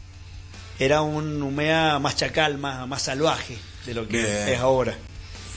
[0.78, 4.48] Era un Umea más chacal, más, más salvaje de lo que Bien.
[4.48, 4.94] es ahora.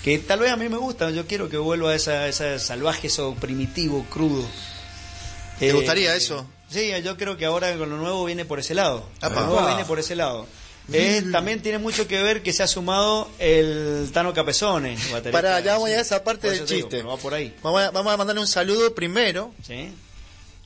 [0.03, 3.07] Que tal vez a mí me gusta, yo quiero que vuelva a esa, esa salvaje,
[3.07, 4.45] eso primitivo, crudo.
[5.59, 6.47] ¿Te gustaría eso?
[6.69, 9.07] Sí, yo creo que ahora con lo nuevo viene por ese lado.
[9.21, 10.47] Lo nuevo viene por ese lado.
[10.91, 14.97] Es- también tiene mucho que ver que se ha sumado el Tano Capezone.
[15.31, 16.97] Pará, ya vamos a esa parte del digo, chiste.
[16.97, 17.55] pero va por ahí.
[17.63, 19.91] Vamos a, vamos a mandarle un saludo primero ¿sí?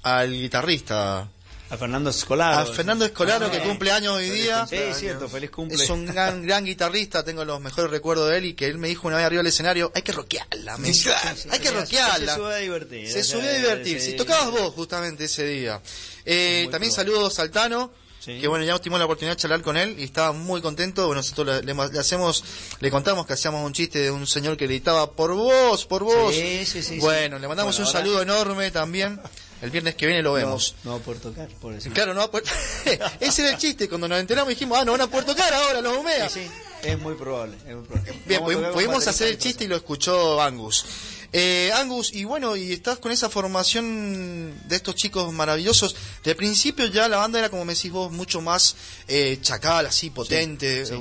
[0.04, 1.30] al guitarrista,
[1.70, 2.60] A Fernando Escolaro.
[2.72, 4.66] a Fernando Escolaro, Ah, que cumple años hoy día.
[4.68, 5.82] Sí, cierto, feliz cumple.
[5.84, 8.88] Es un gran, gran guitarrista, tengo los mejores recuerdos de él y que él me
[8.88, 12.36] dijo una vez arriba del escenario, hay que rockearla, me hay que Se rockearla.
[12.36, 13.12] subió a divertir.
[13.12, 14.02] Se subió a divertir.
[14.02, 15.80] Si tocabas vos justamente ese día.
[16.26, 17.92] Eh, también saludos al Tano.
[18.20, 18.40] Sí.
[18.40, 21.06] Que bueno, ya tuvimos la oportunidad de charlar con él y estaba muy contento.
[21.08, 22.44] Bueno, nosotros le, hacemos,
[22.82, 26.36] le contamos que hacíamos un chiste de un señor que gritaba por vos, por vos.
[26.36, 27.42] Sí, sí, sí, bueno, sí.
[27.42, 29.20] le mandamos Bueno, un ahora- saludo enorme también.
[29.62, 30.76] El viernes que viene lo vemos.
[30.84, 31.90] No, no va a poder tocar, por eso.
[31.92, 32.46] Claro, no va a poder-
[33.20, 33.90] Ese era el chiste.
[33.90, 36.30] Cuando nos enteramos dijimos, ah, no van a poder tocar ahora los Humea.
[36.30, 36.52] Sí, sí,
[36.90, 37.58] es muy probable.
[37.68, 38.14] es muy probable.
[38.26, 38.42] Bien,
[38.74, 40.86] pudimos hacer el chiste y lo escuchó Angus.
[41.32, 45.96] Eh, Angus, y bueno, y estás con esa formación de estos chicos maravillosos.
[46.24, 48.76] De principio ya la banda era, como me decís vos, mucho más
[49.08, 50.86] eh, chacal, así, potente.
[50.86, 50.94] sí.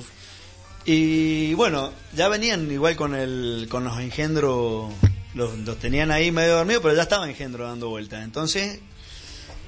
[0.90, 4.90] Y bueno, ya venían igual con el con los engendros,
[5.34, 8.24] los, los tenían ahí medio dormidos, pero ya estaba engendro dando vueltas.
[8.24, 8.80] Entonces,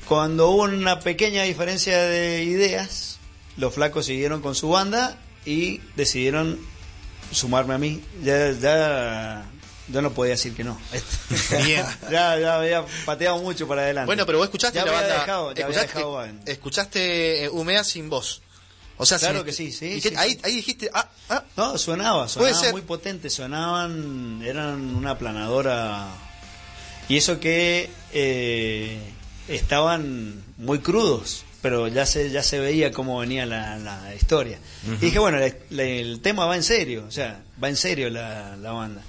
[0.06, 3.18] cuando hubo una pequeña diferencia de ideas,
[3.58, 6.58] los flacos siguieron con su banda y decidieron
[7.32, 8.00] sumarme a mí.
[8.22, 9.44] Ya, ya
[9.92, 10.78] yo no podía decir que no.
[11.64, 11.84] Bien.
[12.10, 14.06] ya, ya había pateado mucho para adelante.
[14.06, 15.14] Bueno, pero vos escuchaste Ya la banda.
[15.20, 18.42] dejado- ya escuchaste, dejado escuchaste, eh, Humea sin voz.
[18.96, 20.38] O sea, Claro que sí, sí, ahí, sí.
[20.42, 26.08] ahí dijiste, ah, ah, No, sonaba, sonaba muy potente, sonaban, eran una planadora.
[27.08, 28.98] Y eso que eh,
[29.48, 34.58] estaban muy crudos, pero ya se, ya se veía cómo venía la, la historia.
[34.86, 38.10] Y dije, bueno, la- la- el tema va en serio, o sea, va en serio
[38.10, 39.02] la, la banda.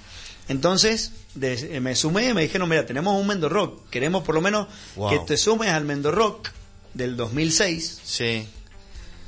[0.48, 4.40] Entonces de- me sumé y me dijeron, mira, tenemos un Mendo Rock, queremos por lo
[4.40, 5.10] menos Wow.
[5.10, 6.50] que te sumes al Mendo Rock
[6.94, 8.46] del 2006 sí.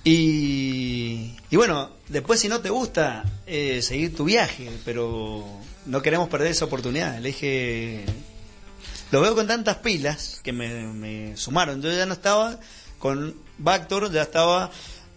[0.04, 5.44] y, y bueno, después si no te gusta, eh, seguir tu viaje, pero
[5.86, 7.18] no queremos perder esa oportunidad.
[7.20, 8.04] Le dije,
[9.10, 11.80] lo veo con tantas pilas que me, me sumaron.
[11.80, 12.58] Yo ya no estaba
[12.98, 14.70] con Bactor, ya estaba,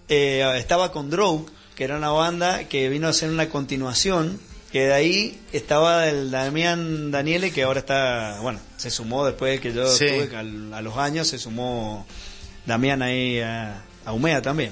[0.10, 4.40] eh, estaba con Drow, que era una banda que vino a hacer una continuación,
[4.72, 9.60] que de ahí estaba el Damián Daniele, que ahora está, bueno, se sumó después de
[9.62, 10.06] que yo Sí.
[10.06, 10.36] estuve
[10.76, 12.06] a los años, se sumó
[12.66, 14.72] Damián ahí a, a Umea también.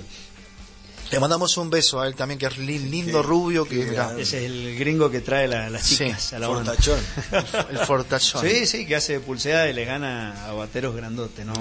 [1.11, 4.33] Le mandamos un beso a él también, que es lin- lindo rubio, que mirá, es
[4.33, 6.73] el gringo que trae la- las Sí, chicas a la banda.
[6.73, 6.99] Fortachón.
[7.71, 8.41] el fortachón.
[8.41, 11.53] Sí, sí, que hace pulseada y le gana a bateros grandotes, ¿no?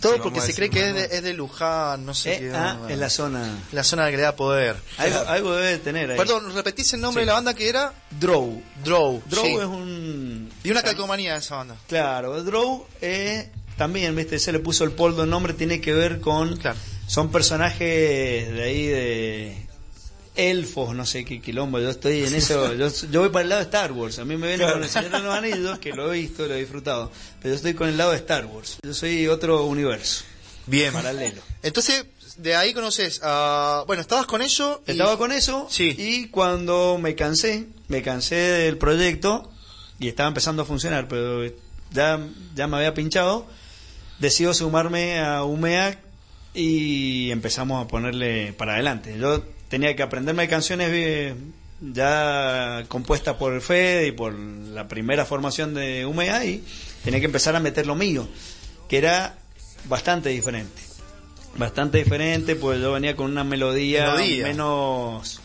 [0.00, 2.52] Todo Sí, porque se cree que es de, es de Luján, no sé Eh, qué.
[2.54, 3.58] ah, en la zona.
[3.72, 4.76] La zona que le da poder.
[4.98, 6.16] Algo, algo debe de tener ahí.
[6.16, 7.22] Perdón, ¿repetís el nombre Sí.
[7.22, 7.92] de la banda que era?
[8.18, 8.62] Drow.
[8.84, 9.22] Drow.
[9.26, 9.52] Drow sí.
[9.54, 10.50] es un.
[10.64, 11.76] Y una calcomanía de esa banda.
[11.86, 16.20] Claro, Drow eh, también, viste, se le puso el polvo el nombre, tiene que ver
[16.20, 16.56] con.
[16.56, 16.76] Claro.
[17.08, 19.66] Son personajes de ahí de.
[20.36, 23.58] Elfos, no sé qué quilombo, yo estoy en eso, yo, yo voy para el lado
[23.60, 26.12] de Star Wars, a mí me viene con el Señor de los Anillos, que lo
[26.14, 27.10] he visto, lo he disfrutado,
[27.42, 30.22] pero yo estoy con el lado de Star Wars, yo soy otro universo,
[30.66, 30.92] Bien.
[30.92, 31.42] paralelo.
[31.64, 32.04] Entonces,
[32.36, 33.82] de ahí conoces a...
[33.88, 34.80] Bueno, estabas con ello.
[34.86, 35.92] y- Estaba con eso Sí.
[35.98, 39.50] y cuando me cansé, me cansé del proyecto
[39.98, 41.44] y estaba empezando a funcionar, pero
[41.90, 43.44] ya, ya me había pinchado,
[44.20, 45.98] decido sumarme a UMEA
[46.54, 49.16] y empezamos a ponerle para adelante.
[49.18, 51.34] Yo tenía que aprenderme canciones eh,
[51.80, 56.64] ya compuestas por Fede y por la primera formación de UMEA y
[57.04, 58.26] tenía que empezar a meter lo mío,
[58.88, 59.38] que era
[59.84, 60.82] bastante diferente.
[61.56, 64.46] Bastante diferente, pues yo venía con una melodía, Melodía.
[64.46, 65.40] menos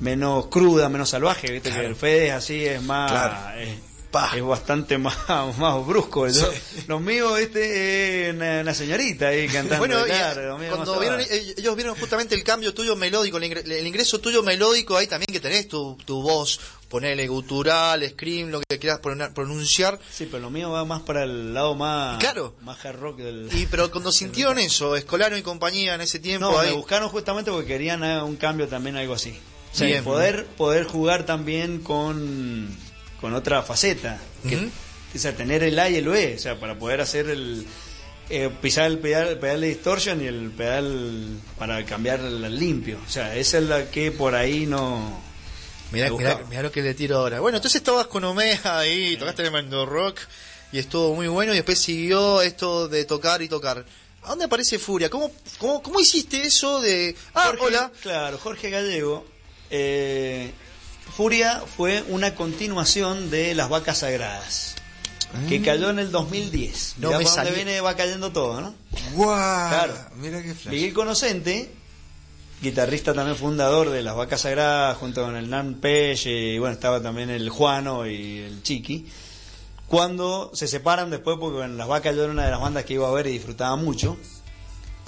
[0.00, 1.82] menos cruda, menos salvaje, viste Claro.
[1.82, 3.58] que el Fede es así, es más Claro.
[3.60, 3.68] es,
[4.10, 4.30] Pa.
[4.34, 5.16] es bastante más,
[5.58, 6.26] más brusco.
[6.28, 6.50] Yo-
[6.86, 9.78] Los míos, este, es una, una señorita ahí cantando.
[9.78, 13.70] Bueno, claro, míos cuando vieron, eh, ellos vieron justamente el cambio tuyo melódico, el, ingre-
[13.70, 18.60] el ingreso tuyo melódico ahí también que tenés tu, tu voz, ponele gutural, scream, lo
[18.66, 19.98] que quieras pronunciar-.
[20.10, 22.54] Sí, pero lo mío va más para el lado más, Claro.
[22.62, 23.48] más hard rock del...
[23.52, 26.70] Y pero cuando sintieron eso, Escolano y compañía en ese tiempo No, ahí.
[26.70, 29.38] me buscaron justamente porque querían eh, un cambio también, algo así.
[29.70, 30.02] O sea, Bien.
[30.02, 32.74] poder, poder jugar también con,
[33.20, 34.18] con otra faceta.
[34.48, 34.70] Que, Ujú.
[35.14, 37.66] O sea, tener el A y el B, o sea, para poder hacer el...
[38.28, 41.28] eh, pisar el pedal, el pedal de distortion y el pedal
[41.58, 42.98] para cambiar el limpio.
[43.06, 45.26] O sea, esa es la que por ahí no...
[45.90, 47.40] Mirá, mirá, mirá lo que le tiro ahora.
[47.40, 50.20] Bueno, entonces estabas con Omea ahí, tocaste el Mando Rock
[50.70, 53.86] y estuvo muy bueno y después siguió esto de tocar y tocar.
[54.24, 55.08] ¿A dónde aparece Furia?
[55.08, 57.16] ¿Cómo, cómo, cómo hiciste eso de...
[57.32, 57.90] Ah, Jorge- hola.
[58.02, 59.24] Claro, Jorge Gallego.
[59.70, 60.50] eh,
[61.16, 64.76] Furia fue una continuación de Las Vacas Sagradas,
[65.48, 66.94] que cayó en el 2010.
[66.98, 68.74] No Mirá me por dónde viene, va cayendo todo, ¿no?
[69.14, 69.68] ¡Guau!
[69.68, 69.94] Claro.
[70.16, 70.74] Mira qué flash.
[70.74, 71.72] Miguel Conocente,
[72.62, 77.00] guitarrista también fundador de Las Vacas Sagradas, junto con el Nan Pelle, y bueno, estaba
[77.00, 79.06] también el Juano y el Chiqui.
[79.88, 82.94] Cuando se separan después, porque bueno, Las Vacas yo era una de las bandas que
[82.94, 84.18] iba a ver y disfrutaba mucho,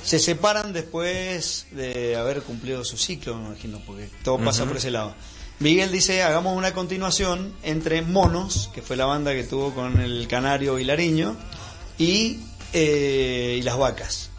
[0.02, 4.90] se separan después de haber cumplido su ciclo, me imagino, porque todo pasa por ese
[4.90, 5.14] lado.
[5.60, 10.26] Miguel dice, hagamos una continuación entre Monos, que fue la banda que tuvo con el
[10.26, 11.36] Canario y Lariño,
[11.98, 12.40] y,
[12.72, 14.30] eh, y Las Vacas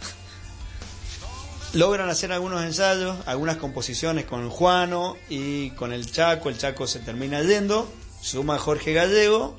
[1.73, 6.49] logran hacer algunos ensayos, algunas composiciones con Juano y con el Chaco.
[6.49, 7.91] El Chaco se termina yendo,
[8.21, 9.55] suma Jorge Gallego.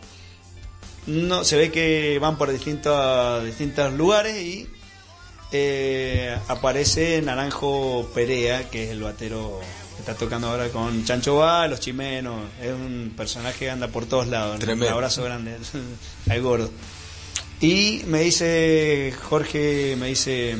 [1.06, 4.68] No, se ve que van por distintos, distintos lugares y
[5.50, 9.60] eh, aparece Naranjo Perea, que es el batero
[9.98, 12.40] Está tocando ahora con Chancho Va, Los Chimenos.
[12.60, 14.58] Es un personaje que anda por todos lados.
[14.58, 14.86] Tremendo.
[14.88, 15.56] Un abrazo grande
[16.28, 16.70] al gordo.
[17.60, 20.56] Y me dice, Jorge, me dice,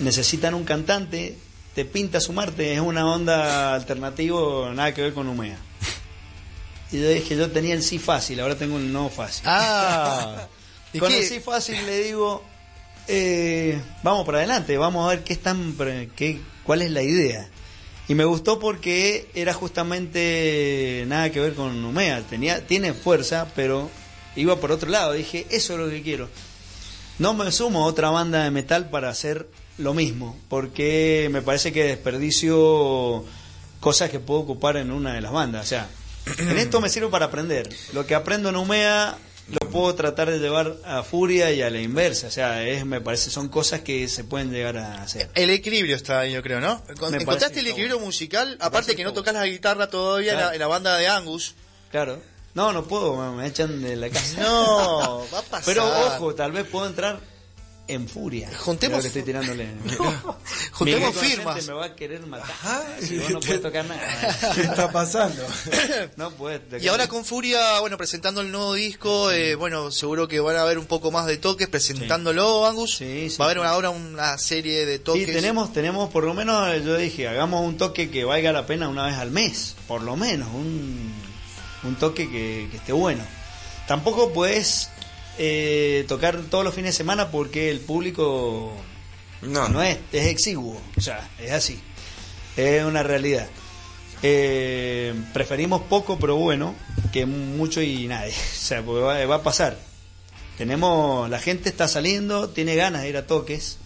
[0.00, 1.38] necesitan un cantante,
[1.74, 5.56] te pinta sumarte, es una onda alternativo, nada que ver con Humea.
[6.92, 9.42] Y yo dije, yo tenía el sí fácil, ahora tengo el no fácil.
[9.46, 10.46] Ah.
[10.92, 11.18] ¿Y Con qué?
[11.18, 12.44] el sí fácil le digo,
[13.08, 15.74] eh, vamos para adelante, vamos a ver qué están,
[16.14, 17.48] qué, cuál es la idea.
[18.08, 23.90] Y me gustó porque era justamente nada que ver con Numea, tenía, tiene fuerza, pero
[24.36, 25.12] iba por otro lado.
[25.12, 26.28] Dije, eso es lo que quiero.
[27.18, 29.48] No me sumo a otra banda de metal para hacer
[29.78, 33.24] lo mismo, porque me parece que desperdicio
[33.80, 35.64] cosas que puedo ocupar en una de las bandas.
[35.64, 35.88] O sea,
[36.38, 37.68] en esto me sirve para aprender.
[37.92, 39.18] Lo que aprendo en Umea
[39.48, 42.26] lo puedo tratar de llevar a Furia y a la inversa.
[42.26, 45.30] O sea, es, me parece son cosas que se pueden llegar a hacer.
[45.34, 46.82] El equilibrio está ahí, yo creo, ¿no?
[47.10, 48.06] Me ¿Encontraste el equilibrio bueno.
[48.06, 48.56] musical?
[48.60, 51.54] Aparte que no tocas la guitarra todavía en la- en la banda de Angus.
[51.90, 52.20] Claro.
[52.54, 54.40] No, no puedo, me echan de la casa.
[54.40, 55.64] No, va a pasar.
[55.66, 57.20] Pero ojo, tal vez puedo entrar
[57.88, 58.50] en furia.
[58.58, 59.66] Juntemos- que estoy tirándole.
[60.72, 61.66] Juntemos Miguel firmas.
[61.66, 62.50] Me va a querer matar.
[62.50, 62.84] Ajá.
[63.00, 64.38] Si vos no puedes tocar nada.
[64.54, 65.42] ¿Qué está pasando?
[66.16, 70.26] No puedes tocar Y ahora con Furia, bueno, presentando el nuevo disco, eh, bueno, seguro
[70.28, 72.96] que van a haber un poco más de toques presentándolo, Angus.
[72.96, 73.68] Sí, sí, Va a haber sí.
[73.68, 75.26] ahora una serie de Sí, toques.
[75.26, 78.88] tenemos, tenemos por lo menos, eh, yo dije, hagamos un toque que valga la pena
[78.88, 81.12] una vez al mes, por lo menos, un,
[81.84, 83.22] un toque que, que esté bueno.
[83.86, 84.88] Tampoco puedes
[85.38, 88.72] eh, tocar todos los fines de semana porque el público
[89.42, 91.78] No, no es, es exiguo, o sea, es así,
[92.56, 93.48] es una realidad.
[94.22, 96.74] Eh, preferimos poco pero bueno
[97.12, 99.78] que mucho y nadie, o sea, porque va, va a pasar.
[100.56, 103.76] Tenemos, la gente está saliendo, tiene ganas de ir a toques,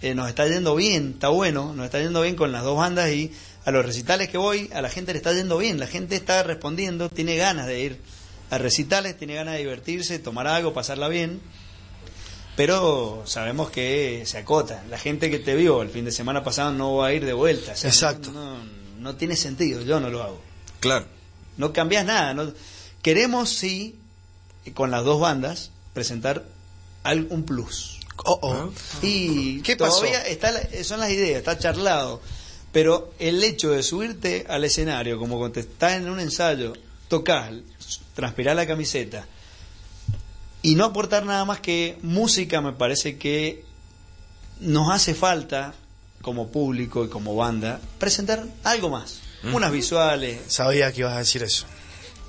[0.00, 3.10] eh, nos está yendo bien, está bueno, nos está yendo bien con las dos bandas
[3.10, 3.30] y
[3.66, 6.42] a los recitales que voy, a la gente le está yendo bien, la gente está
[6.42, 8.00] respondiendo, tiene ganas de ir
[8.50, 11.40] a recitales, tiene ganas de divertirse, tomar algo, pasarla bien,
[12.56, 14.82] pero sabemos que se acota.
[14.90, 17.32] La gente que te vio el fin de semana pasado no va a ir de
[17.32, 17.72] vuelta.
[17.72, 18.32] o sea, Exacto.
[18.32, 20.40] No, no- no tiene sentido, yo no lo hago.
[20.80, 21.06] Claro.
[21.56, 22.34] No cambias nada.
[22.34, 22.52] No,
[23.00, 23.96] queremos, sí,
[24.74, 26.44] con las dos bandas, presentar
[27.30, 28.00] un plus.
[28.24, 28.72] Oh, oh.
[29.02, 29.98] Y ¿Qué pasó?
[30.00, 32.20] todavía está, la- son las ideas, está charlado.
[32.72, 36.74] Pero el hecho de subirte al escenario, como cuando estás en un ensayo,
[37.08, 37.52] tocar,
[38.18, 39.26] transpirar la camiseta
[40.60, 43.64] y no aportar nada más que música, me parece que
[44.58, 45.72] nos hace falta,
[46.20, 49.20] como público y como banda, presentar algo más.
[49.52, 51.64] Unas visuales, Sabía que ibas a decir eso.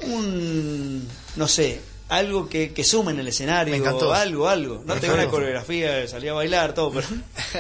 [0.04, 4.14] un no sé algo que, que sume en el escenario Me encantó.
[4.14, 7.08] algo algo no tengo una coreografía salí a bailar todo pero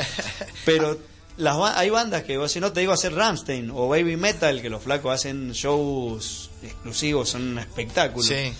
[0.65, 0.99] pero
[1.37, 4.83] las hay bandas que si no te digo hacer Ramstein o Baby Metal que los
[4.83, 8.53] flacos hacen shows exclusivos son un espectáculo Sí.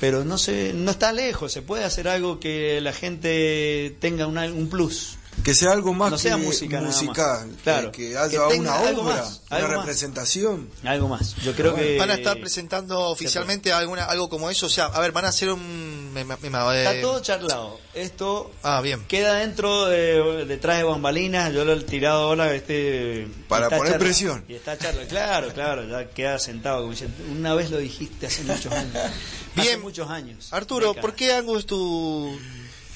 [0.00, 4.46] pero no se no está lejos se puede hacer algo que la gente tenga una-
[4.46, 6.86] un plus Que sea algo más No que sea música más.
[7.02, 7.50] musical.
[7.64, 7.90] Claro.
[7.90, 9.70] Que, Que haya una obra, más, una más.
[9.70, 10.70] representación.
[10.84, 14.66] algo más yo creo que Van a estar presentando oficialmente alguna, algo como eso.
[14.66, 16.12] O sea, a ver, van a hacer un.
[16.14, 19.04] me- me- me- está eh, todo charlado esto Ah, bien.
[19.06, 23.98] Queda dentro de, detrás de bambalinas, yo lo he tirado ahora este Para poner charla.
[23.98, 24.44] presión.
[24.48, 26.94] Y está charla, claro, claro, ya queda sentado como
[27.32, 28.94] una vez lo dijiste hace muchos años.
[28.96, 29.80] Hace Bien.
[29.82, 30.52] muchos años.
[30.52, 30.94] Arturo.
[30.94, 32.38] ¿por qué Angus es tu,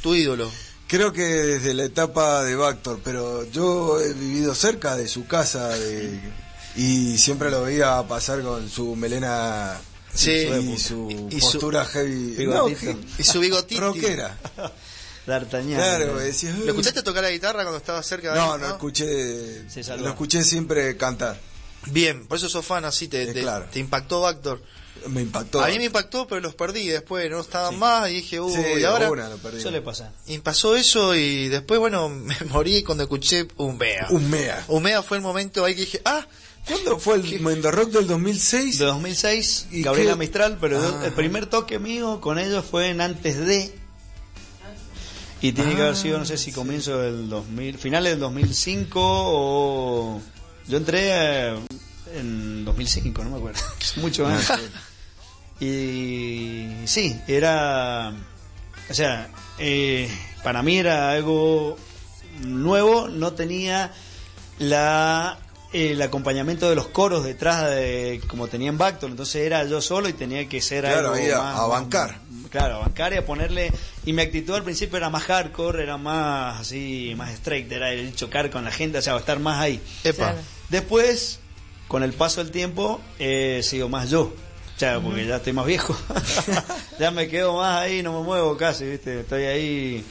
[0.02, 0.50] tu ídolo?
[0.88, 5.68] Creo que desde la etapa de Bactor, pero yo he vivido cerca de su casa
[5.70, 6.20] de-
[6.76, 9.80] y siempre lo veía pasar con su melena
[10.14, 10.30] Sí.
[10.30, 12.36] y su Y su- postura heavy.
[12.36, 12.92] Bigotito.
[12.92, 13.80] No, Y su bigotito.
[13.80, 14.38] rockera.
[15.26, 15.74] D'Artagnan.
[15.74, 19.68] Claro, decía, ¿Lo escuchaste tocar la guitarra cuando estaba cerca de No, él, no escuché,
[19.68, 21.36] Se lo escuché siempre cantar.
[21.86, 23.66] Bien, por eso sos fan así, te, Eh, te, claro.
[23.72, 24.62] te impactó Bactor.
[25.08, 25.60] Me impactó.
[25.62, 27.78] A mí me impactó, pero los perdí después, no estaban Sí.
[27.78, 29.10] más y dije, uy, Sí, y ahora.
[29.10, 29.60] una lo perdí.
[29.60, 30.12] Suele pasar.
[30.26, 34.06] Y pasó eso y después, bueno, me morí cuando escuché Umea.
[34.10, 34.64] Un mea.
[34.68, 36.26] Umea fue el momento ahí que dije, ah,
[36.66, 38.80] ¿Cuándo fue el Mendo Rock del 2006?
[38.80, 40.18] De 2006, ¿Y Gabriela qué?
[40.18, 41.02] Mistral, pero Ah.
[41.06, 43.72] el primer toque mío con ellos fue en antes de.
[45.42, 50.20] Y tiene que haber sido, no sé si comienzo del 2000, finales del 2005 o.
[50.66, 51.54] Yo entré eh,
[52.14, 53.60] en 2005, no me acuerdo.
[53.96, 54.50] Mucho antes.
[55.60, 58.12] Y sí, era.
[58.90, 59.28] O sea,
[59.58, 60.08] eh,
[60.44, 61.76] para mí era algo
[62.40, 63.92] nuevo, no tenía
[64.58, 65.38] la
[65.72, 70.08] el acompañamiento de los coros detrás de como tenía en Bactor, entonces era yo solo
[70.08, 72.18] y tenía que ser Claro, algo ahí a- más, a bancar.
[72.50, 73.72] claro, a bancar y a ponerle
[74.04, 78.14] y mi actitud al principio era más hardcore, era más así, más straight, era el
[78.14, 79.80] chocar con la gente, o sea, estar más ahí.
[80.04, 80.16] epa.
[80.32, 80.38] Claro.
[80.68, 81.40] Después
[81.88, 84.22] con el paso del tiempo he sido más yo.
[84.76, 85.96] O sea, porque ya estoy más viejo.
[87.00, 89.20] ya me quedo más ahí, no me muevo casi, ¿viste?
[89.20, 90.04] Estoy ahí.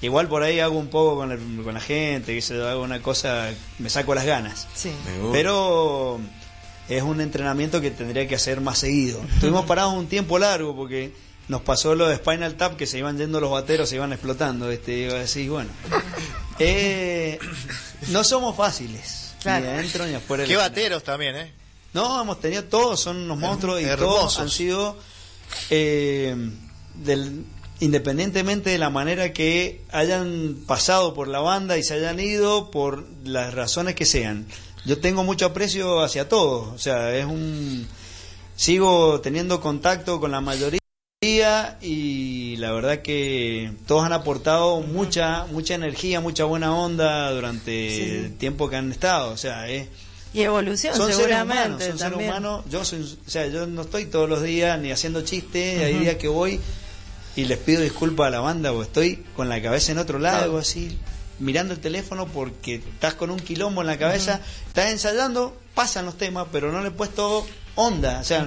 [0.00, 3.02] Igual por ahí hago un poco con, el- con la gente, que se hago una
[3.02, 4.68] cosa, me saco las ganas.
[4.74, 4.92] Sí.
[5.32, 6.20] Pero
[6.88, 9.20] es un entrenamiento que tendría que hacer más seguido.
[9.34, 11.12] Estuvimos parados un tiempo largo porque
[11.48, 14.70] nos pasó lo de Spinal Tap que se iban yendo los bateros, se iban explotando.
[14.70, 15.70] Este, iba a decir, bueno,
[16.60, 17.38] eh,
[18.08, 19.64] no somos fáciles, Claro.
[19.64, 20.44] ni adentro ni afuera.
[20.44, 21.52] Qué bateros también, ¿eh?
[21.92, 24.16] No, hemos tenido todos, son unos monstruos y hermosos.
[24.16, 24.96] todos han sido,
[25.68, 26.34] eh,
[26.94, 27.44] del,
[27.80, 33.06] independientemente de la manera que hayan pasado por la banda y se hayan ido por
[33.24, 34.46] las razones que sean.
[34.86, 37.86] Yo tengo mucho aprecio hacia todos, o sea, es un...
[38.56, 40.81] Sigo teniendo contacto con la mayoría
[41.26, 48.02] y la verdad que todos han aportado mucha mucha energía, mucha buena onda durante Sí.
[48.24, 49.86] el tiempo que han estado, o sea, es
[50.34, 52.64] Y evolución, son seres humanos, son seres humanos.
[52.70, 56.16] Yo soy, o sea, yo no estoy todos los días ni haciendo chistes, hay días
[56.16, 56.58] que voy
[57.36, 60.58] y les pido disculpas a la banda porque estoy con la cabeza en otro lado,
[60.58, 60.98] así
[61.38, 66.16] mirando el teléfono porque estás con un quilombo en la cabeza, estás ensayando, pasan los
[66.18, 67.46] temas, pero no le he puesto
[67.76, 68.46] onda, o sea,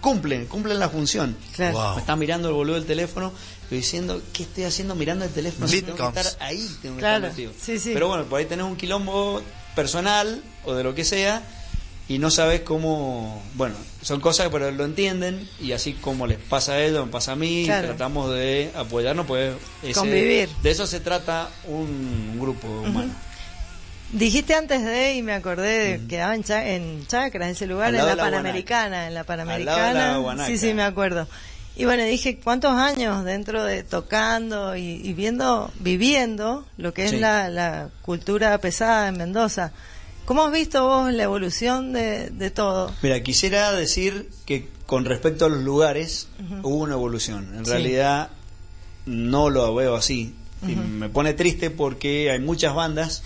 [0.00, 1.36] cumplen, cumplen la función.
[1.54, 1.76] Claro.
[1.78, 1.94] Wow.
[1.94, 3.32] Me está mirando el boludo del teléfono
[3.70, 5.68] y diciendo, ¿qué estoy haciendo mirando el teléfono?
[5.68, 7.90] Si tengo que estar ahí, tengo que Claro, estar sí, sí.
[7.92, 9.42] Pero bueno, por ahí tenés un quilombo
[9.74, 11.42] personal o de lo que sea
[12.08, 16.38] y no sabes cómo, bueno, son cosas que pero lo entienden y así como les
[16.38, 17.88] pasa a ellos, me pasa a mí, Claro.
[17.88, 20.48] tratamos de apoyarnos, pues ese- Convivir.
[20.62, 23.12] De eso se trata un, un grupo humano.
[24.12, 27.98] Dijiste antes de, y me acordé, de, quedaba en, Cha- en Chacras, ese lugar, en
[28.06, 30.16] la la Panamericana, en la la Panamericana.
[30.18, 30.46] Guanaca.
[30.48, 31.28] sí, sí, me acuerdo.
[31.76, 37.10] Y bueno, dije, ¿cuántos años dentro de tocando y, y viendo, viviendo lo que es
[37.12, 37.18] Sí.
[37.18, 39.72] la, la cultura pesada en Mendoza?
[40.24, 42.92] ¿Cómo has visto vos la evolución de, de todo?
[43.02, 46.28] Mira, quisiera decir que con respecto a los lugares
[46.62, 47.54] hubo una evolución.
[47.56, 47.70] En Sí.
[47.70, 48.30] realidad
[49.06, 50.34] no lo veo así.
[50.66, 53.22] Y me pone triste porque hay muchas bandas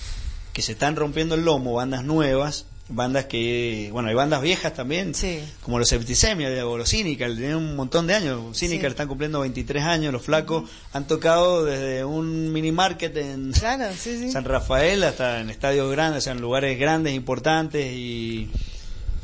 [0.53, 5.15] que se están rompiendo el lomo, bandas nuevas, bandas que, bueno, hay bandas viejas también,
[5.15, 5.41] Sí.
[5.63, 8.59] como los Septicemia o los Cynical, tienen un montón de años.
[8.59, 8.93] Cynical Sí.
[8.93, 14.19] están cumpliendo 23 años, los flacos han tocado desde un mini market en, Claro, sí,
[14.19, 14.31] sí.
[14.31, 18.51] San Rafael hasta en estadios grandes, o sea, en lugares grandes, importantes y,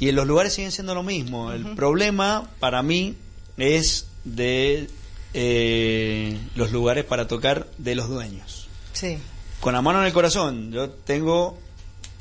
[0.01, 1.53] y en los lugares siguen siendo lo mismo.
[1.53, 3.17] El problema para mí
[3.59, 4.89] es de
[5.35, 8.69] eh, los lugares para tocar de los dueños.
[8.95, 9.19] Sí,
[9.61, 11.59] Con la mano en el corazón, yo tengo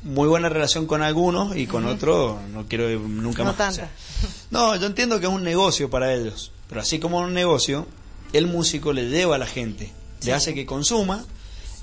[0.02, 3.56] muy buena relación con algunos y con otros no quiero ir nunca No más.
[3.56, 3.72] tanta.
[3.72, 3.90] O sea,
[4.50, 7.86] no, yo entiendo que es un negocio para ellos, pero así como un negocio,
[8.32, 10.26] el músico le lleva a la gente, Sí.
[10.26, 11.24] le hace que consuma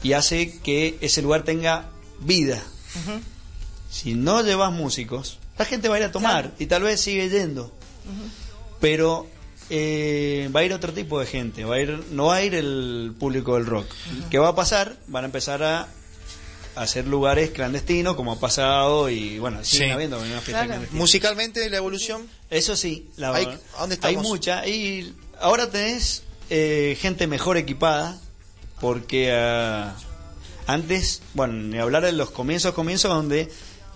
[0.04, 1.90] y hace que ese lugar tenga
[2.20, 2.62] vida.
[3.90, 6.56] Si no llevas músicos, la gente va a ir a tomar Claro.
[6.60, 7.72] y tal vez sigue yendo.
[8.82, 9.28] Pero
[9.70, 12.54] eh, va a ir otro tipo de gente, va a ir, no va a ir
[12.56, 13.88] el público del rock.
[14.30, 14.96] ¿Qué va a pasar?
[15.08, 15.88] Van a empezar a
[16.76, 19.92] hacer lugares clandestinos, como ha pasado, y bueno, siguen Sí.
[19.94, 20.68] habiendo una fiesta Claro.
[20.68, 21.00] clandestina.
[21.00, 22.28] Musicalmente, la evolución.
[22.50, 24.68] Eso sí, la Hay- verdad, ¿a dónde hay mucha.
[24.68, 28.20] Y ahora tenés eh, gente mejor equipada,
[28.80, 29.96] porque ah,
[30.68, 33.50] antes, bueno, ni hablar de los comienzos, comienzos donde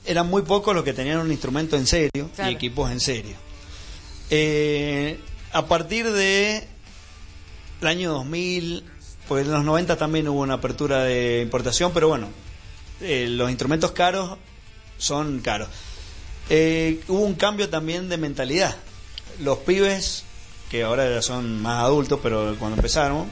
[0.06, 2.50] eran muy pocos los que tenían un instrumento en serio Claro.
[2.50, 3.36] y equipos en serio.
[4.32, 5.20] Eh,
[5.52, 6.68] a partir de
[7.82, 8.84] el año 2000,
[9.28, 12.28] pues en los 90 también hubo una apertura de importación, pero bueno,
[13.02, 14.38] eh, los instrumentos caros
[14.98, 15.70] son caros.
[16.50, 18.76] Eh, hubo un cambio también de mentalidad.
[19.40, 20.24] Los pibes,
[20.70, 23.28] que ahora ya son más adultos, pero cuando empezaron,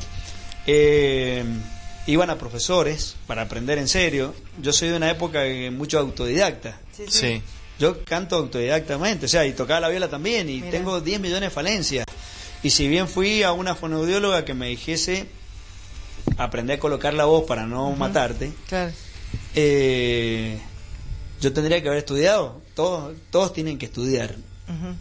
[0.65, 1.43] eh,
[2.05, 4.33] iban a profesores para aprender en serio.
[4.61, 6.79] Yo soy de una época que mucho autodidacta.
[6.95, 7.19] Sí, sí.
[7.19, 7.41] Sí.
[7.79, 11.53] Yo canto autodidactamente, o sea, y tocaba la viola también, y tengo 10 millones de
[11.53, 12.05] falencias.
[12.63, 15.27] Y si bien fui a una fonoaudióloga que me dijese
[16.37, 18.91] aprender a colocar la voz para no matarte, Claro.
[19.55, 20.59] eh,
[21.39, 22.61] yo tendría que haber estudiado.
[22.75, 24.35] Todos, todos tienen que estudiar,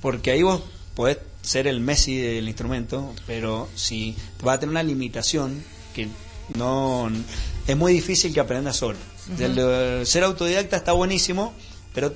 [0.01, 0.63] porque ahí vos
[0.95, 5.63] podés ser el Messi del instrumento, pero si vas a tener una limitación
[5.95, 6.09] que
[6.57, 7.11] no
[7.67, 8.99] es muy difícil que aprendas solo.
[9.39, 11.53] El, ser autodidacta está buenísimo,
[11.95, 12.13] pero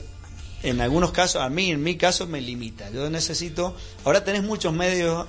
[0.62, 2.90] en algunos casos, a mí, en mi caso, me limita.
[2.90, 3.74] Yo necesito.
[4.04, 5.26] Ahora tenés muchos medios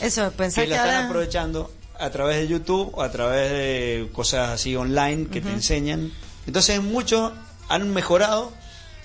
[0.00, 1.06] Eso, pensá que que la están ahora...
[1.08, 6.12] aprovechando a través de YouTube o a través de cosas así online que te enseñan.
[6.46, 7.32] Entonces muchos
[7.68, 8.52] han mejorado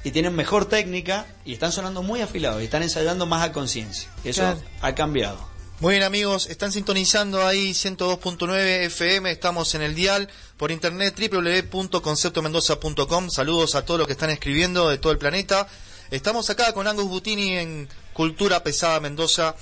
[0.03, 4.09] y tienen mejor técnica y están sonando muy afilados y están ensayando más a conciencia.
[4.23, 4.59] Eso Claro.
[4.81, 5.37] ha cambiado.
[5.81, 10.27] Muy bien amigos, están sintonizando ahí 102.9 FM, estamos en el dial
[10.57, 13.29] por internet www.conceptomendoza.com.
[13.29, 15.69] Saludos a todos los que están escribiendo de todo el planeta.
[16.11, 19.55] Estamos acá con Angus Butini en Cultura Pesada Mendoza,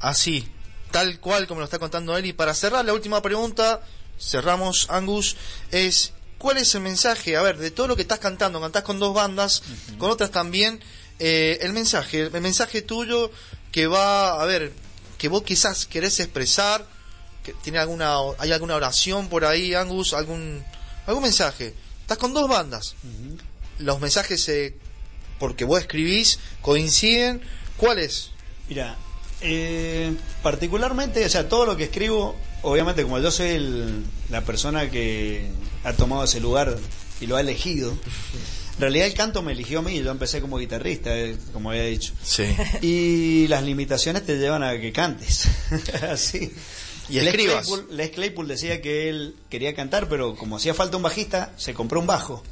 [0.00, 0.48] así,
[0.90, 2.26] tal cual como lo está contando él.
[2.26, 3.82] Y para cerrar la última pregunta,
[4.18, 5.36] cerramos Angus,
[5.70, 7.36] es ¿cuál es el mensaje?
[7.36, 9.62] A ver, de todo lo que estás cantando, cantás con dos bandas,
[9.96, 10.82] con otras también,
[11.20, 13.30] eh, el mensaje, el mensaje tuyo
[13.70, 14.72] que va, a ver,
[15.18, 16.86] que vos quizás querés expresar,
[17.42, 20.62] que tiene alguna, hay alguna oración por ahí, Angus, algún,
[21.06, 21.74] algún mensaje.
[22.02, 22.94] Estás con dos bandas.
[23.78, 24.74] Los mensajes, eh,
[25.38, 27.40] porque vos escribís, coinciden.
[27.76, 28.30] ¿Cuál es?
[28.68, 28.96] Mira,
[29.42, 34.90] eh, particularmente, o sea, todo lo que escribo, obviamente como yo soy el- la persona
[34.90, 35.48] que
[35.84, 36.76] ha tomado ese lugar
[37.20, 37.96] y lo ha elegido,
[38.76, 41.84] en realidad el canto me eligió a mí, yo empecé como guitarrista, eh, como había
[41.84, 42.12] dicho.
[42.22, 42.44] Sí.
[42.82, 45.48] Y las limitaciones te llevan a que cantes.
[46.10, 46.52] Así.
[47.08, 47.66] Y Les escribas.
[47.66, 51.72] Claypool, Les Claypool decía que él quería cantar, pero como hacía falta un bajista, se
[51.72, 52.42] compró un bajo.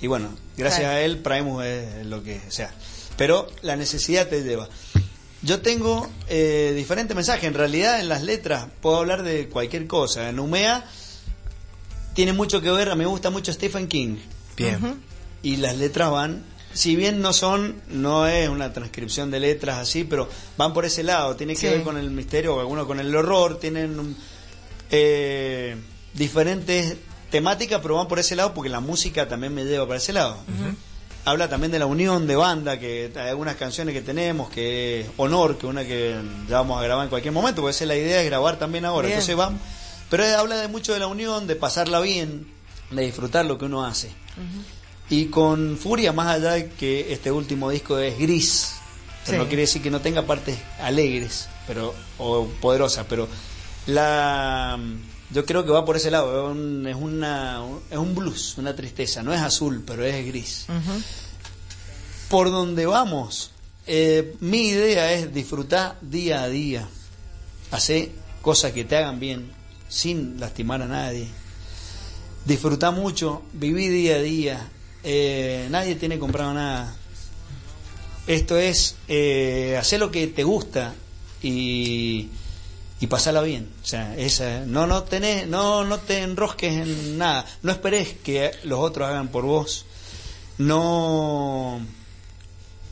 [0.00, 0.96] Y bueno, gracias Claro.
[0.96, 2.72] a él, Primus es lo que sea.
[3.16, 4.68] Pero la necesidad te lleva.
[5.42, 7.44] Yo tengo eh, diferentes mensajes.
[7.44, 10.28] En realidad, en las letras puedo hablar de cualquier cosa.
[10.28, 10.84] En Umea
[12.14, 12.90] tiene mucho que ver.
[12.90, 14.16] A mí me gusta mucho Stephen King
[14.56, 15.00] Bien.
[15.42, 20.04] Y las letras van, si bien no son, no es una transcripción de letras así,
[20.04, 21.66] pero van por ese lado, tiene que Sí.
[21.66, 24.16] ver con el misterio, o algunos con el horror, tienen
[24.90, 25.76] eh,
[26.14, 26.96] diferentes
[27.30, 30.36] temáticas, pero van por ese lado porque la música también me lleva para ese lado.
[31.24, 35.06] Habla también de la unión de banda, que hay algunas canciones que tenemos, que es
[35.18, 36.16] Honor, que una que
[36.48, 38.84] ya vamos a grabar en cualquier momento, porque esa es la idea, es grabar también
[38.84, 39.06] ahora.
[39.06, 39.18] Bien.
[39.20, 39.58] Entonces van,
[40.10, 42.48] pero habla de mucho de la unión, de pasarla bien,
[42.90, 44.10] de disfrutar lo que uno hace.
[45.12, 48.72] Y con Furia, más allá de que este último disco es gris,
[49.26, 49.42] pero Sí.
[49.42, 53.28] no quiere decir que no tenga partes alegres pero o poderosas, pero
[53.86, 54.78] la
[55.30, 57.60] yo creo que va por ese lado, es, un- es una
[57.90, 60.66] es un blues, una tristeza, no es azul, pero es gris.
[62.28, 63.50] Por donde vamos,
[63.86, 66.88] eh, mi idea es disfrutar día a día,
[67.70, 68.10] hacer
[68.40, 69.50] cosas que te hagan bien,
[69.88, 71.28] sin lastimar a nadie.
[72.44, 74.68] Disfrutar mucho, vivir día a día.
[75.04, 76.94] Eh, nadie tiene comprado nada.
[78.26, 80.94] Esto es eh, hacer lo que te gusta
[81.42, 82.28] y,
[83.00, 83.68] y pasarla bien.
[83.82, 87.44] O sea, esa, no, no, tenés, no, no te enrosques en nada.
[87.62, 89.86] No esperes que los otros hagan por vos.
[90.58, 91.80] No,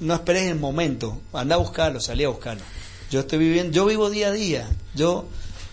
[0.00, 1.20] no esperes el momento.
[1.32, 2.62] Anda a buscarlo, salí a buscarlo.
[3.10, 4.68] Yo estoy viviendo, yo vivo día a día.
[4.94, 5.26] Yo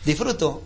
[0.06, 0.62] disfruto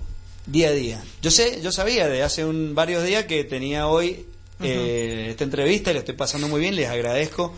[0.46, 1.04] día a día.
[1.22, 4.26] Yo sé, yo sabía de hace un, varios días que tenía hoy
[4.64, 7.54] eh, esta entrevista la estoy pasando muy bien, les agradezco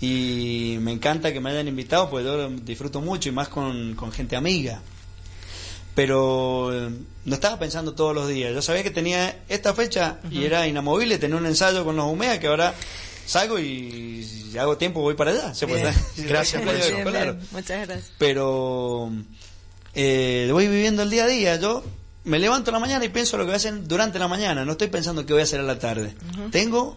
[0.00, 4.12] y me encanta que me hayan invitado, pues yo disfruto mucho y más con, con
[4.12, 4.80] gente amiga.
[5.94, 6.90] Pero eh,
[7.24, 8.52] no estaba pensando todos los días.
[8.52, 12.38] Yo sabía que tenía esta fecha y era inamovible, tenía un ensayo con los Humea
[12.38, 12.74] que ahora
[13.24, 14.26] salgo y
[14.58, 15.54] hago tiempo voy para allá.
[15.54, 16.96] Se puede Gracias por eso.
[16.96, 17.38] Bien.
[17.50, 18.12] Muchas gracias.
[18.18, 19.10] Pero
[19.94, 21.56] eh, voy viviendo el día a día.
[21.56, 21.82] Yo
[22.26, 24.64] me levanto en la mañana y pienso lo que voy a hacer durante la mañana.
[24.64, 26.14] No estoy pensando qué voy a hacer a la tarde.
[26.50, 26.96] Tengo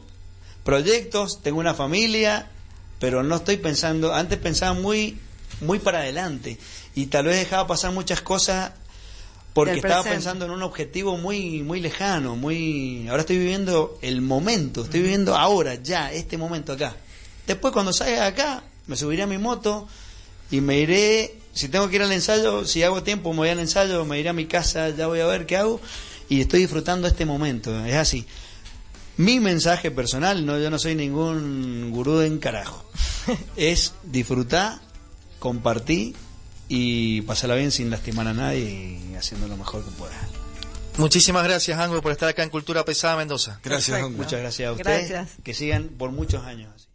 [0.63, 2.49] proyectos, tengo una familia,
[2.99, 4.13] pero no estoy pensando.
[4.13, 5.19] Antes pensaba muy,
[5.61, 6.57] muy para adelante
[6.95, 8.71] y tal vez dejaba pasar muchas cosas
[9.53, 14.83] porque estaba pensando en un objetivo muy muy lejano, muy ahora estoy viviendo el momento,
[14.83, 16.95] estoy viviendo ahora, ya, este momento acá.
[17.45, 19.87] Después cuando salga de acá, me subiré a mi moto
[20.51, 23.59] y me iré, si tengo que ir al ensayo, si hago tiempo me voy al
[23.59, 25.81] ensayo, me iré a mi casa, ya voy a ver qué hago
[26.29, 28.25] y estoy disfrutando este momento, es así.
[29.17, 32.85] Mi mensaje personal, no yo no soy ningún gurú en carajo.
[33.57, 34.79] es disfrutar,
[35.39, 36.15] compartir
[36.69, 40.15] y pasarla bien sin lastimar a nadie y haciendo lo mejor que pueda.
[40.97, 43.59] Muchísimas gracias, Angus, por estar acá en Cultura Pesada Mendoza.
[43.63, 44.05] Gracias, Perfecto.
[44.07, 44.23] hombre.
[44.23, 45.09] Muchas gracias a ustedes.
[45.09, 45.37] Gracias.
[45.43, 46.71] Que sigan por muchos años.
[46.75, 46.88] así.